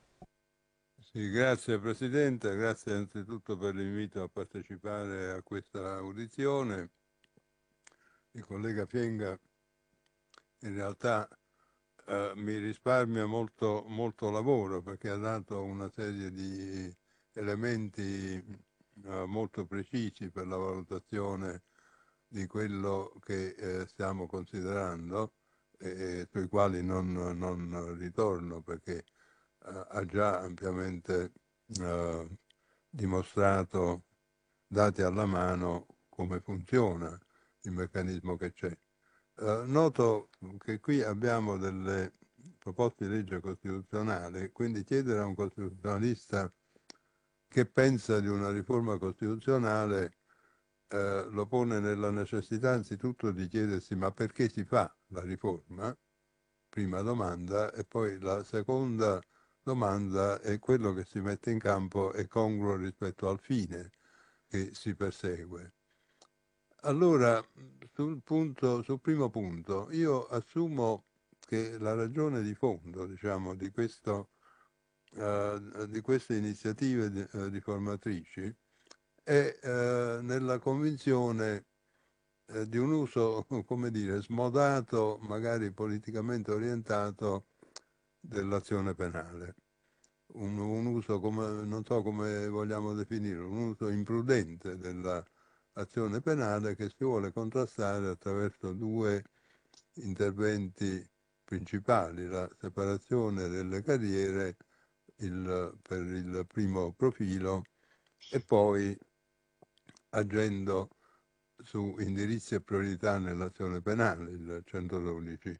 [1.12, 6.90] Sì, grazie Presidente, grazie anzitutto per l'invito a partecipare a questa audizione.
[8.30, 9.38] Il collega Fienga
[10.60, 11.28] in realtà
[12.06, 16.94] eh, mi risparmia molto, molto lavoro perché ha dato una serie di
[17.34, 18.34] elementi
[19.04, 21.62] eh, molto precisi per la valutazione
[22.26, 25.34] di quello che eh, stiamo considerando
[25.78, 29.04] e sui quali non, non ritorno perché
[29.64, 31.32] ha già ampiamente
[31.80, 32.28] eh,
[32.88, 34.04] dimostrato,
[34.66, 37.18] dati alla mano, come funziona
[37.62, 38.76] il meccanismo che c'è.
[39.38, 42.12] Eh, noto che qui abbiamo delle
[42.58, 46.52] proposte di legge costituzionale, quindi chiedere a un costituzionalista
[47.48, 50.18] che pensa di una riforma costituzionale
[50.88, 55.96] eh, lo pone nella necessità anzitutto di chiedersi ma perché si fa la riforma?
[56.68, 59.20] Prima domanda, e poi la seconda
[59.62, 63.90] domanda è quello che si mette in campo è congruo rispetto al fine
[64.48, 65.74] che si persegue.
[66.84, 67.40] Allora,
[67.92, 71.04] sul, punto, sul primo punto, io assumo
[71.38, 74.30] che la ragione di fondo diciamo, di, questo,
[75.12, 78.52] uh, di, queste iniziative di, uh, riformatrici
[79.22, 81.66] è uh, nella convinzione
[82.66, 87.46] di un uso, come dire, smodato, magari politicamente orientato
[88.18, 89.54] dell'azione penale.
[90.34, 94.76] Un, un, uso, come, non so come vogliamo definirlo, un uso imprudente
[95.72, 99.24] dell'azione penale che si vuole contrastare attraverso due
[99.94, 101.04] interventi
[101.44, 104.56] principali, la separazione delle carriere
[105.16, 107.64] il, per il primo profilo
[108.30, 108.96] e poi
[110.10, 110.90] agendo
[111.62, 115.56] su indirizzi e priorità nell'azione penale, il 112.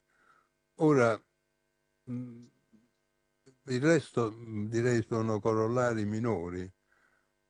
[0.77, 1.20] Ora,
[2.05, 4.35] il resto
[4.66, 6.70] direi sono corollari minori,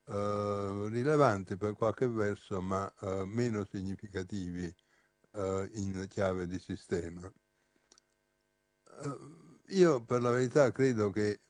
[0.06, 4.74] eh, rilevanti per qualche verso, ma eh, meno significativi
[5.32, 7.30] eh, in chiave di sistema.
[9.02, 9.18] Eh,
[9.74, 11.40] io per la verità credo che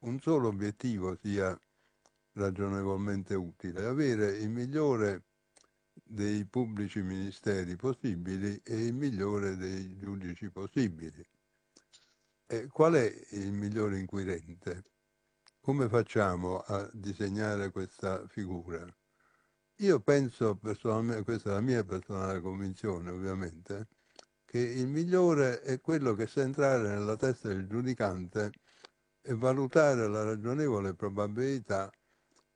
[0.00, 1.58] un solo obiettivo sia
[2.32, 5.24] ragionevolmente utile, avere il migliore
[5.92, 11.22] dei pubblici ministeri possibili e il migliore dei giudici possibili.
[12.46, 14.84] E qual è il migliore inquirente?
[15.62, 18.82] Come facciamo a disegnare questa figura?
[19.80, 23.88] Io penso personalmente, questa è la mia personale convinzione ovviamente,
[24.46, 28.52] che il migliore è quello che sa entrare nella testa del giudicante
[29.20, 31.90] e valutare la ragionevole probabilità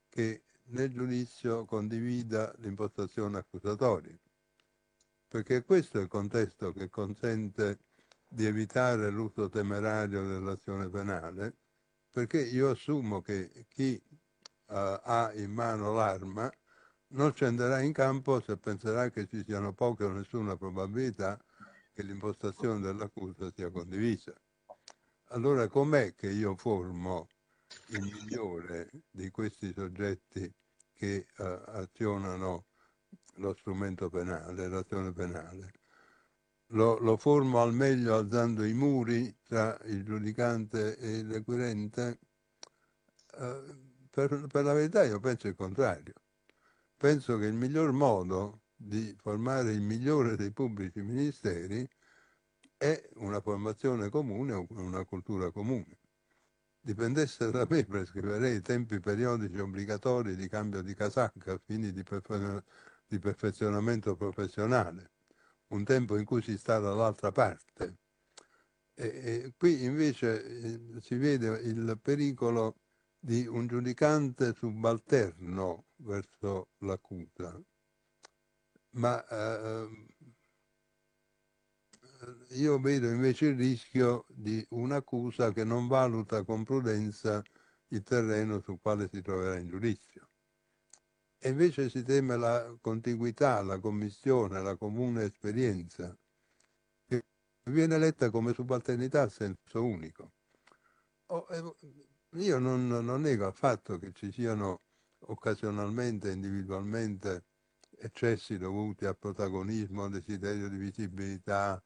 [0.09, 4.18] che nel giudizio condivida l'impostazione accusatoria.
[5.28, 7.81] Perché questo è il contesto che consente
[8.26, 11.59] di evitare l'uso temerario dell'azione penale,
[12.15, 14.01] perché io assumo che chi
[14.67, 16.49] uh, ha in mano l'arma
[17.09, 21.37] non scenderà in campo se penserà che ci siano poche o nessuna probabilità
[21.93, 24.33] che l'impostazione dell'accusa sia condivisa.
[25.31, 27.27] Allora com'è che io formo
[27.89, 30.49] il migliore di questi soggetti
[30.93, 32.67] che uh, azionano
[33.39, 35.73] lo strumento penale, l'azione penale?
[36.69, 42.19] Lo, lo, formo al meglio alzando i muri tra il giudicante e l'acquirente?
[43.37, 46.15] Uh, per, per la verità io penso il contrario.
[46.97, 51.89] Penso che il miglior modo di formare il migliore dei pubblici ministeri
[52.77, 55.99] è una formazione comune o una cultura comune.
[56.81, 62.62] Dipendesse da me, prescriverei tempi periodici obbligatori di cambio di casacca a fini di, perfe-
[63.07, 65.14] di perfezionamento professionale,
[65.75, 67.99] un tempo in cui si sta dall'altra parte.
[68.95, 72.79] E, e qui invece eh, si vede il pericolo
[73.18, 77.61] di un giudicante subalterno verso l'accusa,
[78.91, 80.07] ma eh,
[82.51, 87.43] io vedo invece il rischio di un'accusa che non valuta con prudenza
[87.89, 90.29] il terreno sul quale si troverà in giudizio.
[91.47, 96.16] E invece si teme la contiguità, la commissione, la comune esperienza,
[97.07, 97.22] che
[97.64, 100.30] viene letta come subalternità a senso unico.
[101.51, 101.74] Eh,
[102.38, 104.80] io non, non nego affatto che ci siano
[105.18, 107.45] occasionalmente, individualmente,
[107.99, 111.78] eccessi dovuti al protagonismo, desiderio di visibilità,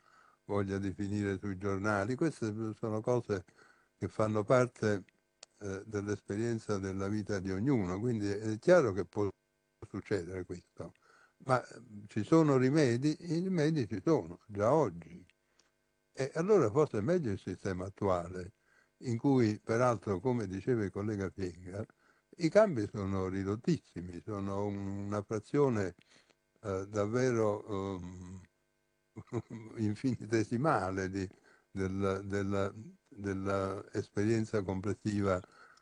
[0.44, 2.14] voglia di finire sui giornali.
[2.14, 3.44] Queste sono cose
[3.96, 5.02] che fanno parte
[5.58, 9.28] eh, dell'esperienza della vita di ognuno, quindi è chiaro che può
[9.86, 10.94] succedere questo.
[11.44, 11.62] Ma
[12.08, 13.16] ci sono rimedi?
[13.20, 15.24] I rimedi ci sono, già oggi.
[16.12, 18.54] E allora forse è meglio il sistema attuale,
[19.02, 21.84] in cui peraltro, come diceva il collega Piega,
[22.38, 25.94] i cambi sono ridottissimi, sono una frazione
[26.62, 27.64] eh, davvero...
[27.96, 28.42] Um,
[29.78, 31.28] infinitesimale di,
[31.70, 32.72] della, della,
[33.08, 35.40] dell'esperienza complessiva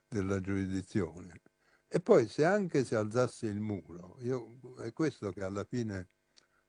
[0.09, 1.43] della giurisdizione.
[1.89, 6.11] E poi se anche si alzasse il muro, io, è questo che alla fine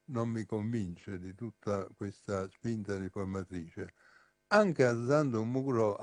[0.05, 3.93] non mi convince di tutta questa spinta riformatrice,
[4.47, 5.97] anche alzando un muro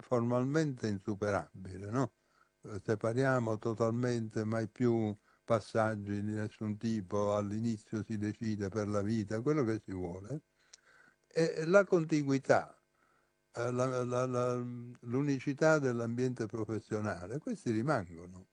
[0.00, 2.12] formalmente insuperabile, no?
[2.82, 9.64] separiamo totalmente mai più passaggi di nessun tipo, all'inizio si decide per la vita, quello
[9.64, 10.42] che si vuole,
[11.26, 12.83] e la contiguità, eh,
[15.00, 18.46] l'unicità dell'ambiente professionale, questi rimangono.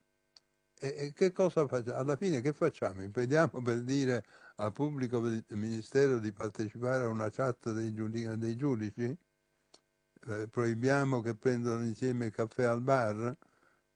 [0.78, 1.98] E, e, che cosa facciamo?
[1.98, 3.02] Alla fine che facciamo?
[3.02, 4.24] Impediamo per dire
[4.56, 8.36] al pubblico ministero di partecipare a una chat dei, giudici?
[8.36, 9.16] Dei giudici?
[10.28, 13.36] Eh, proibiamo che prendano insieme il caffè al bar?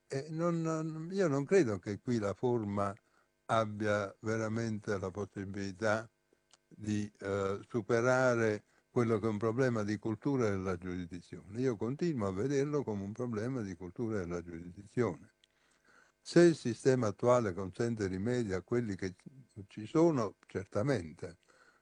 [0.07, 2.93] E non, io non credo che qui la forma
[3.45, 6.09] abbia veramente la possibilità
[6.67, 8.63] di eh, superare
[8.97, 11.59] quello che è un problema di cultura della giurisdizione.
[11.59, 15.35] Io continuo a vederlo come un problema di cultura della giurisdizione.
[16.19, 19.13] Se il sistema attuale consente rimedi a quelli che
[19.67, 21.37] ci sono, certamente,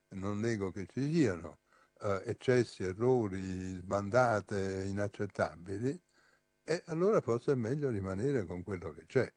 [0.09, 1.59] non nego che ci siano
[2.01, 5.97] eh, eccessi, errori, sbandate inaccettabili,
[6.65, 9.31] e allora forse è meglio rimanere con quello che c'è.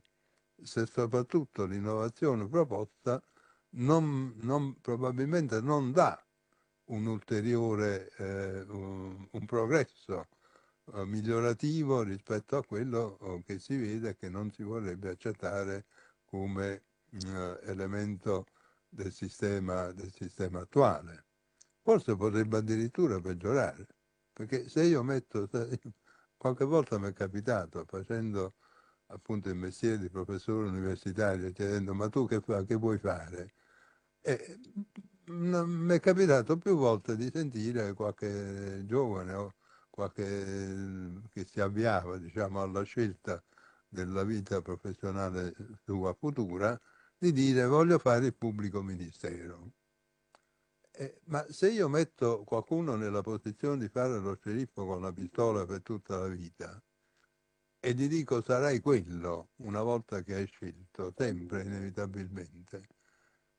[0.60, 3.22] Se soprattutto l'innovazione proposta
[3.74, 6.20] non, non, probabilmente non dà
[6.88, 10.28] un ulteriore eh, un, un, progresso
[10.94, 15.86] eh, migliorativo rispetto a quello oh, che si vede che non si vorrebbe accettare
[16.24, 18.46] come eh, elemento
[18.88, 21.24] del sistema, del sistema attuale.
[21.82, 23.86] Forse potrebbe addirittura peggiorare,
[24.32, 25.48] perché se io metto,
[26.38, 28.54] Qualche volta mi è capitato facendo
[29.06, 33.54] appunto il mestiere di professore universitario chiedendo ma tu che, fa, che vuoi fare?
[34.20, 34.60] E
[35.30, 39.54] mi è capitato più volte di sentire qualche giovane o
[39.90, 43.42] qualche che si avviava diciamo, alla scelta
[43.88, 45.54] della vita professionale
[45.84, 46.78] sua futura
[47.16, 49.72] di dire voglio fare il pubblico ministero.
[50.92, 55.64] Eh, ma se io metto qualcuno nella posizione di fare lo sceriffo con la pistola
[55.64, 56.82] per tutta la vita
[57.80, 62.86] e gli dico sarai quello una volta che hai scelto, sempre inevitabilmente,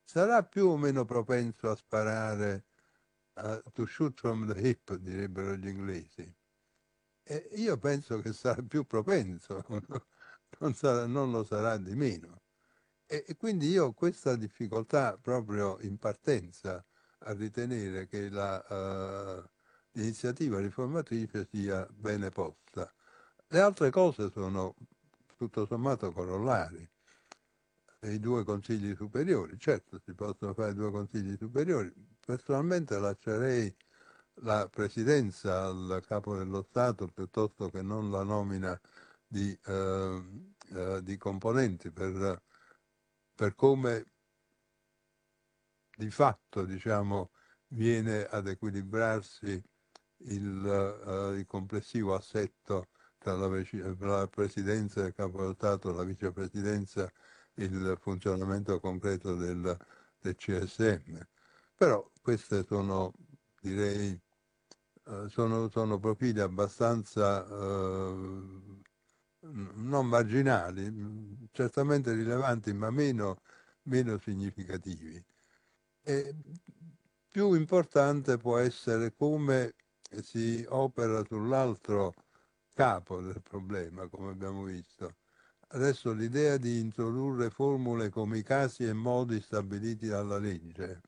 [0.10, 2.66] sarà più o meno propenso a sparare
[3.36, 6.36] uh, to shoot from the hip, direbbero gli inglesi.
[7.22, 9.64] E io penso che sarà più propenso,
[10.58, 12.42] non, sarà, non lo sarà di meno.
[13.06, 16.84] E, e quindi io ho questa difficoltà proprio in partenza
[17.20, 19.48] a ritenere che la, uh,
[19.92, 22.92] l'iniziativa riformatrice sia bene posta.
[23.48, 24.74] Le altre cose sono
[25.36, 26.90] tutto sommato corollari.
[28.02, 29.58] I due consigli superiori.
[29.58, 31.94] Certo, si possono fare due consigli superiori.
[32.26, 33.74] Personalmente lascerei
[34.42, 38.80] la presidenza al capo dello Stato piuttosto che non la nomina
[39.28, 40.24] di, eh,
[40.74, 42.42] eh, di componenti per,
[43.36, 44.06] per come
[46.00, 47.32] di fatto diciamo,
[47.68, 49.62] viene ad equilibrarsi
[50.24, 52.88] il, uh, il complessivo assetto
[53.18, 53.48] tra la,
[54.00, 57.12] la, presidenza del capo dello Stato, la vicepresidenza,
[57.64, 59.78] il funzionamento concreto del,
[60.20, 61.20] del CSM.
[61.76, 63.14] Però queste sono,
[63.62, 64.20] direi,
[65.06, 68.84] uh, sono, sono, profili abbastanza uh,
[69.42, 73.42] non marginali, certamente rilevanti, ma meno,
[73.84, 75.24] meno significativi.
[76.04, 76.36] E
[77.30, 79.76] più importante può essere come
[80.22, 82.14] si opera sull'altro
[82.74, 85.16] capo del problema, come abbiamo visto.
[85.72, 91.02] Adesso l'idea di introdurre formule come i casi e modi stabiliti dalla legge,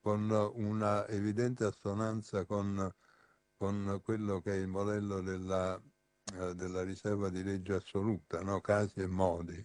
[0.00, 2.90] con una evidente assonanza con,
[3.56, 5.78] con quello che è il modello della,
[6.34, 8.60] eh, della riserva di legge assoluta, no?
[8.62, 9.62] casi e modi.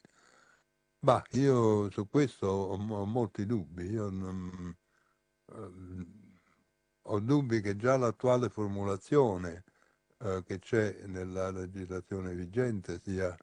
[1.00, 3.86] Bah, io su questo ho, ho molti dubbi.
[3.86, 4.76] Io non,
[7.04, 9.64] ho dubbi che già l'attuale formulazione
[10.20, 13.36] eh, che c'è nella legislazione vigente sia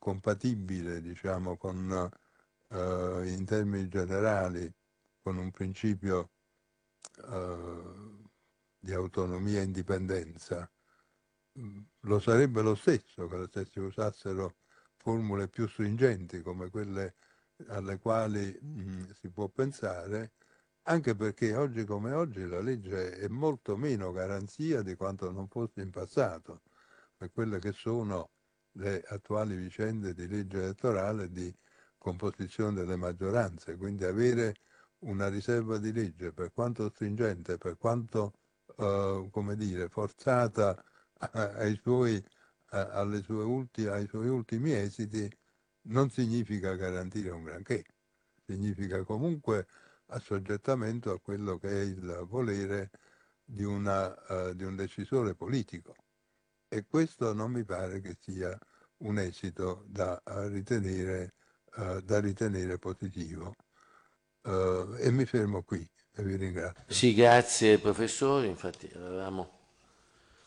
[0.00, 2.10] compatibile, diciamo, con,
[2.68, 4.72] eh, in termini generali
[5.22, 6.30] con un principio
[7.28, 8.18] eh,
[8.78, 10.68] di autonomia e indipendenza.
[12.02, 14.56] Lo sarebbe lo stesso se si usassero
[14.96, 17.14] formule più stringenti come quelle
[17.68, 20.32] alle quali mh, si può pensare
[20.84, 25.82] anche perché oggi come oggi la legge è molto meno garanzia di quanto non fosse
[25.82, 26.62] in passato
[27.16, 28.30] per quelle che sono
[28.72, 31.52] le attuali vicende di legge elettorale di
[31.98, 33.76] composizione delle maggioranze.
[33.76, 34.54] Quindi avere
[35.00, 38.34] una riserva di legge, per quanto stringente, per quanto
[38.76, 40.82] eh, come dire, forzata
[41.32, 42.22] ai suoi,
[43.22, 45.30] sue ulti, ai suoi ultimi esiti,
[45.82, 47.84] non significa garantire un granché,
[48.46, 49.66] significa comunque
[50.06, 52.90] assoggettamento a quello che è il volere
[53.44, 55.94] di, una, uh, di un decisore politico.
[56.72, 58.56] E questo non mi pare che sia
[58.98, 61.34] un esito da ritenere,
[61.74, 63.56] uh, da ritenere positivo.
[64.42, 66.84] Uh, e mi fermo qui e vi ringrazio.
[66.86, 69.58] Sì, grazie professore, infatti avevamo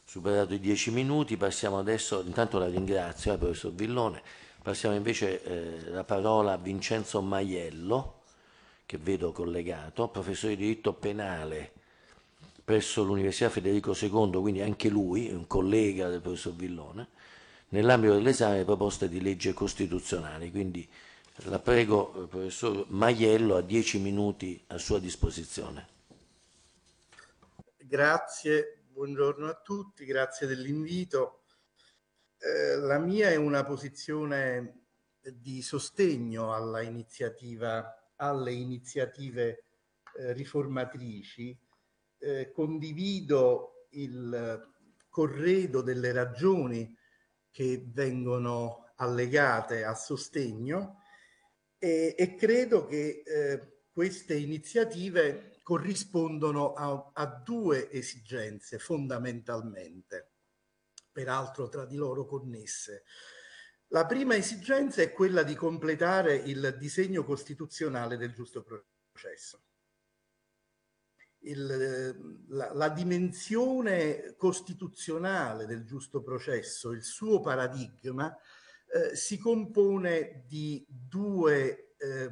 [0.05, 4.21] superato i dieci minuti, passiamo adesso, intanto la ringrazio, eh, professor Villone,
[4.61, 8.21] passiamo invece eh, la parola a Vincenzo Maiello
[8.85, 11.73] che vedo collegato, professore di diritto penale
[12.63, 17.07] presso l'Università Federico II, quindi anche lui, un collega del professor Villone,
[17.69, 20.51] nell'ambito dell'esame delle proposte di legge costituzionali.
[20.51, 20.87] Quindi
[21.45, 25.87] la prego, professor Maiello, a dieci minuti a sua disposizione.
[27.77, 31.43] Grazie, buongiorno a tutti, grazie dell'invito.
[32.37, 34.81] Eh, la mia è una posizione
[35.21, 39.63] di sostegno alla iniziativa alle iniziative
[40.17, 41.57] eh, riformatrici,
[42.23, 44.71] eh, condivido il
[45.09, 46.97] corredo delle ragioni
[47.51, 51.01] che vengono allegate a sostegno
[51.77, 60.31] e, e credo che eh, queste iniziative corrispondono a, a due esigenze fondamentalmente,
[61.11, 63.03] peraltro tra di loro connesse.
[63.87, 69.61] La prima esigenza è quella di completare il disegno costituzionale del giusto processo.
[71.45, 78.33] Il, la, la, dimensione costituzionale del giusto processo, il suo paradigma,
[78.93, 82.29] eh, si compone di due, eh,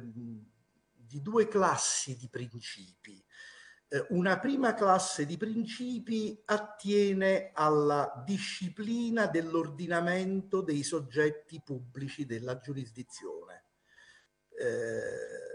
[0.94, 3.22] di due classi di principi.
[3.88, 13.64] Eh, una prima classe di principi attiene alla disciplina dell'ordinamento dei soggetti pubblici della giurisdizione.
[14.58, 15.51] Eh,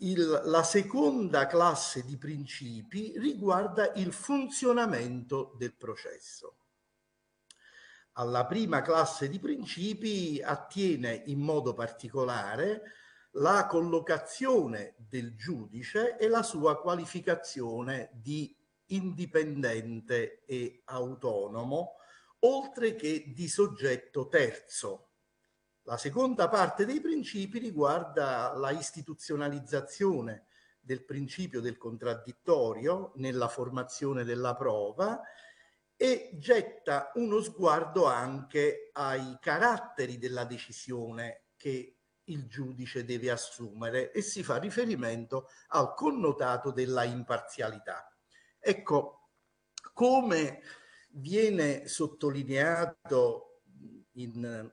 [0.00, 6.56] il, la seconda classe di principi riguarda il funzionamento del processo.
[8.14, 12.82] Alla prima classe di principi attiene in modo particolare
[13.34, 18.54] la collocazione del giudice e la sua qualificazione di
[18.86, 21.96] indipendente e autonomo,
[22.40, 25.09] oltre che di soggetto terzo.
[25.90, 30.46] La seconda parte dei principi riguarda la istituzionalizzazione
[30.78, 35.20] del principio del contraddittorio nella formazione della prova
[35.96, 44.22] e getta uno sguardo anche ai caratteri della decisione che il giudice deve assumere e
[44.22, 48.16] si fa riferimento al connotato della imparzialità.
[48.60, 49.30] Ecco,
[49.92, 50.62] come
[51.08, 53.62] viene sottolineato
[54.12, 54.72] in,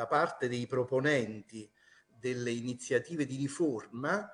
[0.00, 1.70] da parte dei proponenti
[2.06, 4.30] delle iniziative di riforma,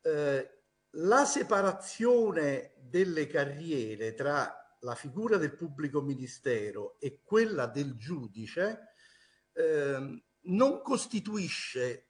[0.00, 0.60] eh,
[0.92, 8.94] la separazione delle carriere tra la figura del pubblico ministero e quella del giudice
[9.52, 12.08] eh, non costituisce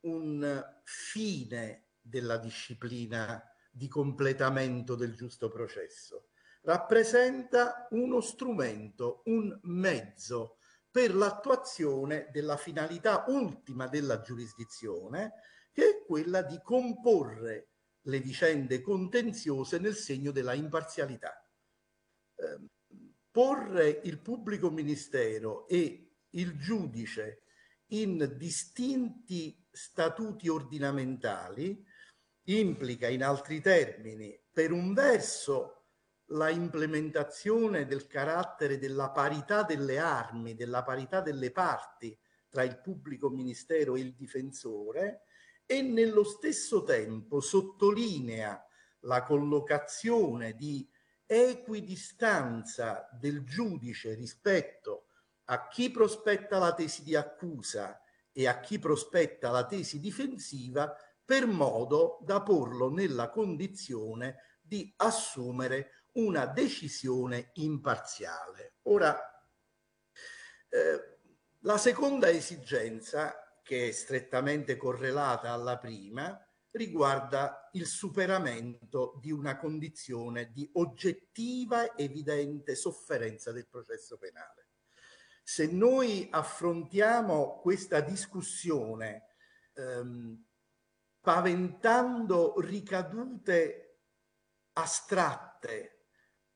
[0.00, 6.30] un fine della disciplina di completamento del giusto processo,
[6.62, 10.59] rappresenta uno strumento, un mezzo
[10.90, 15.32] per l'attuazione della finalità ultima della giurisdizione,
[15.72, 17.68] che è quella di comporre
[18.02, 21.32] le vicende contenziose nel segno della imparzialità.
[22.34, 22.58] Eh,
[23.30, 27.42] porre il pubblico ministero e il giudice
[27.92, 31.84] in distinti statuti ordinamentali
[32.44, 35.79] implica in altri termini per un verso
[36.32, 42.16] la implementazione del carattere della parità delle armi, della parità delle parti
[42.48, 45.22] tra il pubblico ministero e il difensore
[45.66, 48.64] e nello stesso tempo sottolinea
[49.00, 50.88] la collocazione di
[51.26, 55.06] equidistanza del giudice rispetto
[55.44, 58.00] a chi prospetta la tesi di accusa
[58.32, 65.99] e a chi prospetta la tesi difensiva per modo da porlo nella condizione di assumere
[66.12, 68.76] una decisione imparziale.
[68.82, 69.18] Ora,
[70.68, 71.18] eh,
[71.60, 76.42] la seconda esigenza, che è strettamente correlata alla prima,
[76.72, 84.68] riguarda il superamento di una condizione di oggettiva evidente sofferenza del processo penale.
[85.42, 89.34] Se noi affrontiamo questa discussione
[89.74, 90.44] ehm,
[91.20, 93.98] paventando ricadute
[94.72, 95.99] astratte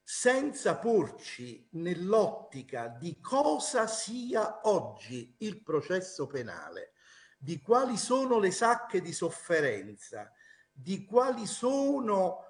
[0.04, 6.92] senza porci nell'ottica di cosa sia oggi il processo penale,
[7.38, 10.30] di quali sono le sacche di sofferenza,
[10.70, 12.44] di quali sono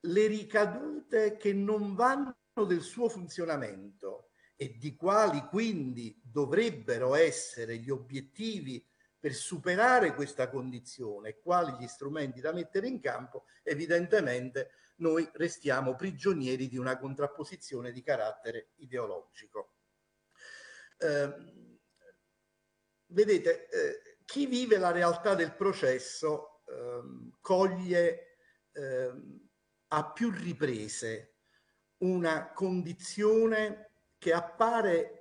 [0.00, 2.34] le ricadute che non vanno
[2.66, 8.84] del suo funzionamento e di quali quindi dovrebbero essere gli obiettivi
[9.18, 16.68] per superare questa condizione, quali gli strumenti da mettere in campo, evidentemente noi restiamo prigionieri
[16.68, 19.74] di una contrapposizione di carattere ideologico.
[20.98, 21.34] Eh,
[23.06, 28.36] vedete, eh, chi vive la realtà del processo eh, coglie
[28.72, 29.48] ehm,
[29.88, 31.36] a più riprese
[31.98, 35.20] una condizione che appare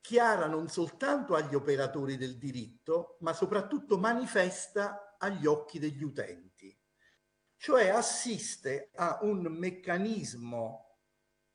[0.00, 6.51] chiara non soltanto agli operatori del diritto, ma soprattutto manifesta agli occhi degli utenti
[7.62, 10.98] cioè assiste a un meccanismo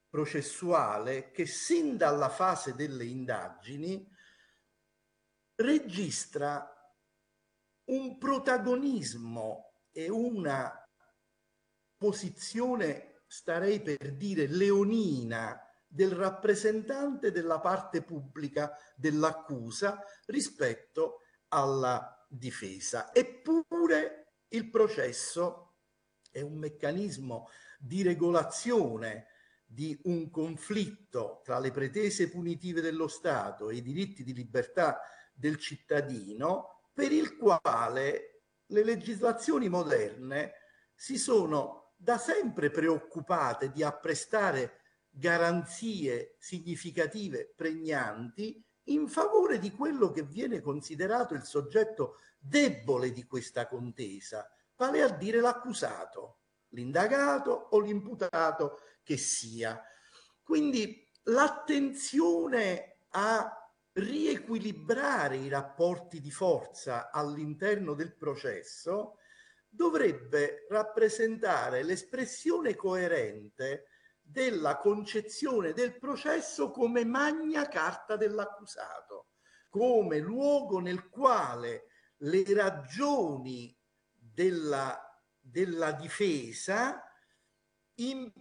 [0.08, 4.10] processuale che sin dalla fase delle indagini
[5.56, 6.66] registra
[7.90, 10.82] un protagonismo e una
[11.98, 23.14] posizione, starei per dire, leonina del rappresentante della parte pubblica dell'accusa rispetto alla difesa.
[23.14, 25.67] Eppure il processo
[26.38, 29.28] è un meccanismo di regolazione
[29.66, 35.02] di un conflitto tra le pretese punitive dello Stato e i diritti di libertà
[35.34, 40.54] del cittadino, per il quale le legislazioni moderne
[40.96, 50.24] si sono da sempre preoccupate di apprestare garanzie significative, pregnanti, in favore di quello che
[50.24, 54.48] viene considerato il soggetto debole di questa contesa,
[54.78, 59.82] vale a dire l'accusato, l'indagato o l'imputato che sia.
[60.42, 63.52] Quindi l'attenzione a
[63.94, 69.18] riequilibrare i rapporti di forza all'interno del processo
[69.68, 73.86] dovrebbe rappresentare l'espressione coerente
[74.22, 79.30] della concezione del processo come magna carta dell'accusato,
[79.70, 81.86] come luogo nel quale
[82.22, 83.76] le ragioni
[84.38, 84.96] della,
[85.40, 87.04] della difesa
[87.96, 88.32] in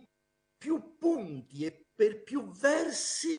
[0.59, 3.35] più punti e per più versi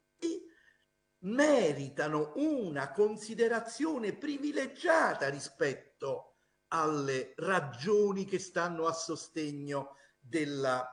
[1.19, 6.37] meritano una considerazione privilegiata rispetto
[6.69, 10.83] alle ragioni che stanno a sostegno della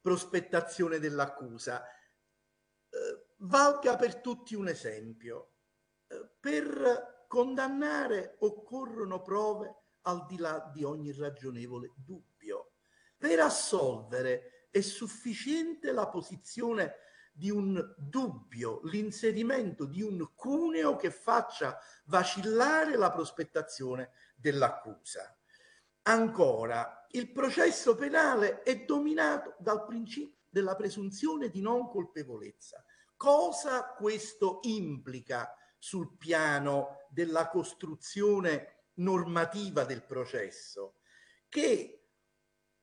[0.00, 1.84] prospettazione dell'accusa.
[1.84, 5.52] Eh, valga per tutti un esempio.
[6.06, 12.72] Eh, per condannare occorrono prove al di là di ogni ragionevole dubbio.
[13.16, 16.94] Per assolvere è sufficiente la posizione
[17.32, 25.34] di un dubbio, l'inserimento di un cuneo che faccia vacillare la prospettazione dell'accusa.
[26.02, 32.84] Ancora, il processo penale è dominato dal principio della presunzione di non colpevolezza.
[33.16, 41.00] Cosa questo implica sul piano della costruzione normativa del processo?
[41.48, 42.08] Che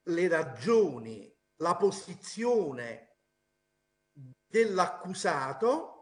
[0.04, 3.18] le ragioni, la posizione
[4.48, 5.98] dell'accusato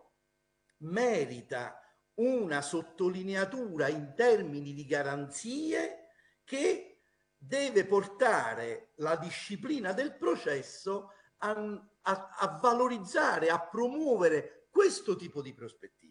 [0.79, 1.79] merita
[2.15, 6.09] una sottolineatura in termini di garanzie
[6.43, 7.01] che
[7.37, 11.51] deve portare la disciplina del processo a,
[12.01, 16.04] a, a valorizzare, a promuovere questo tipo di prospettiva.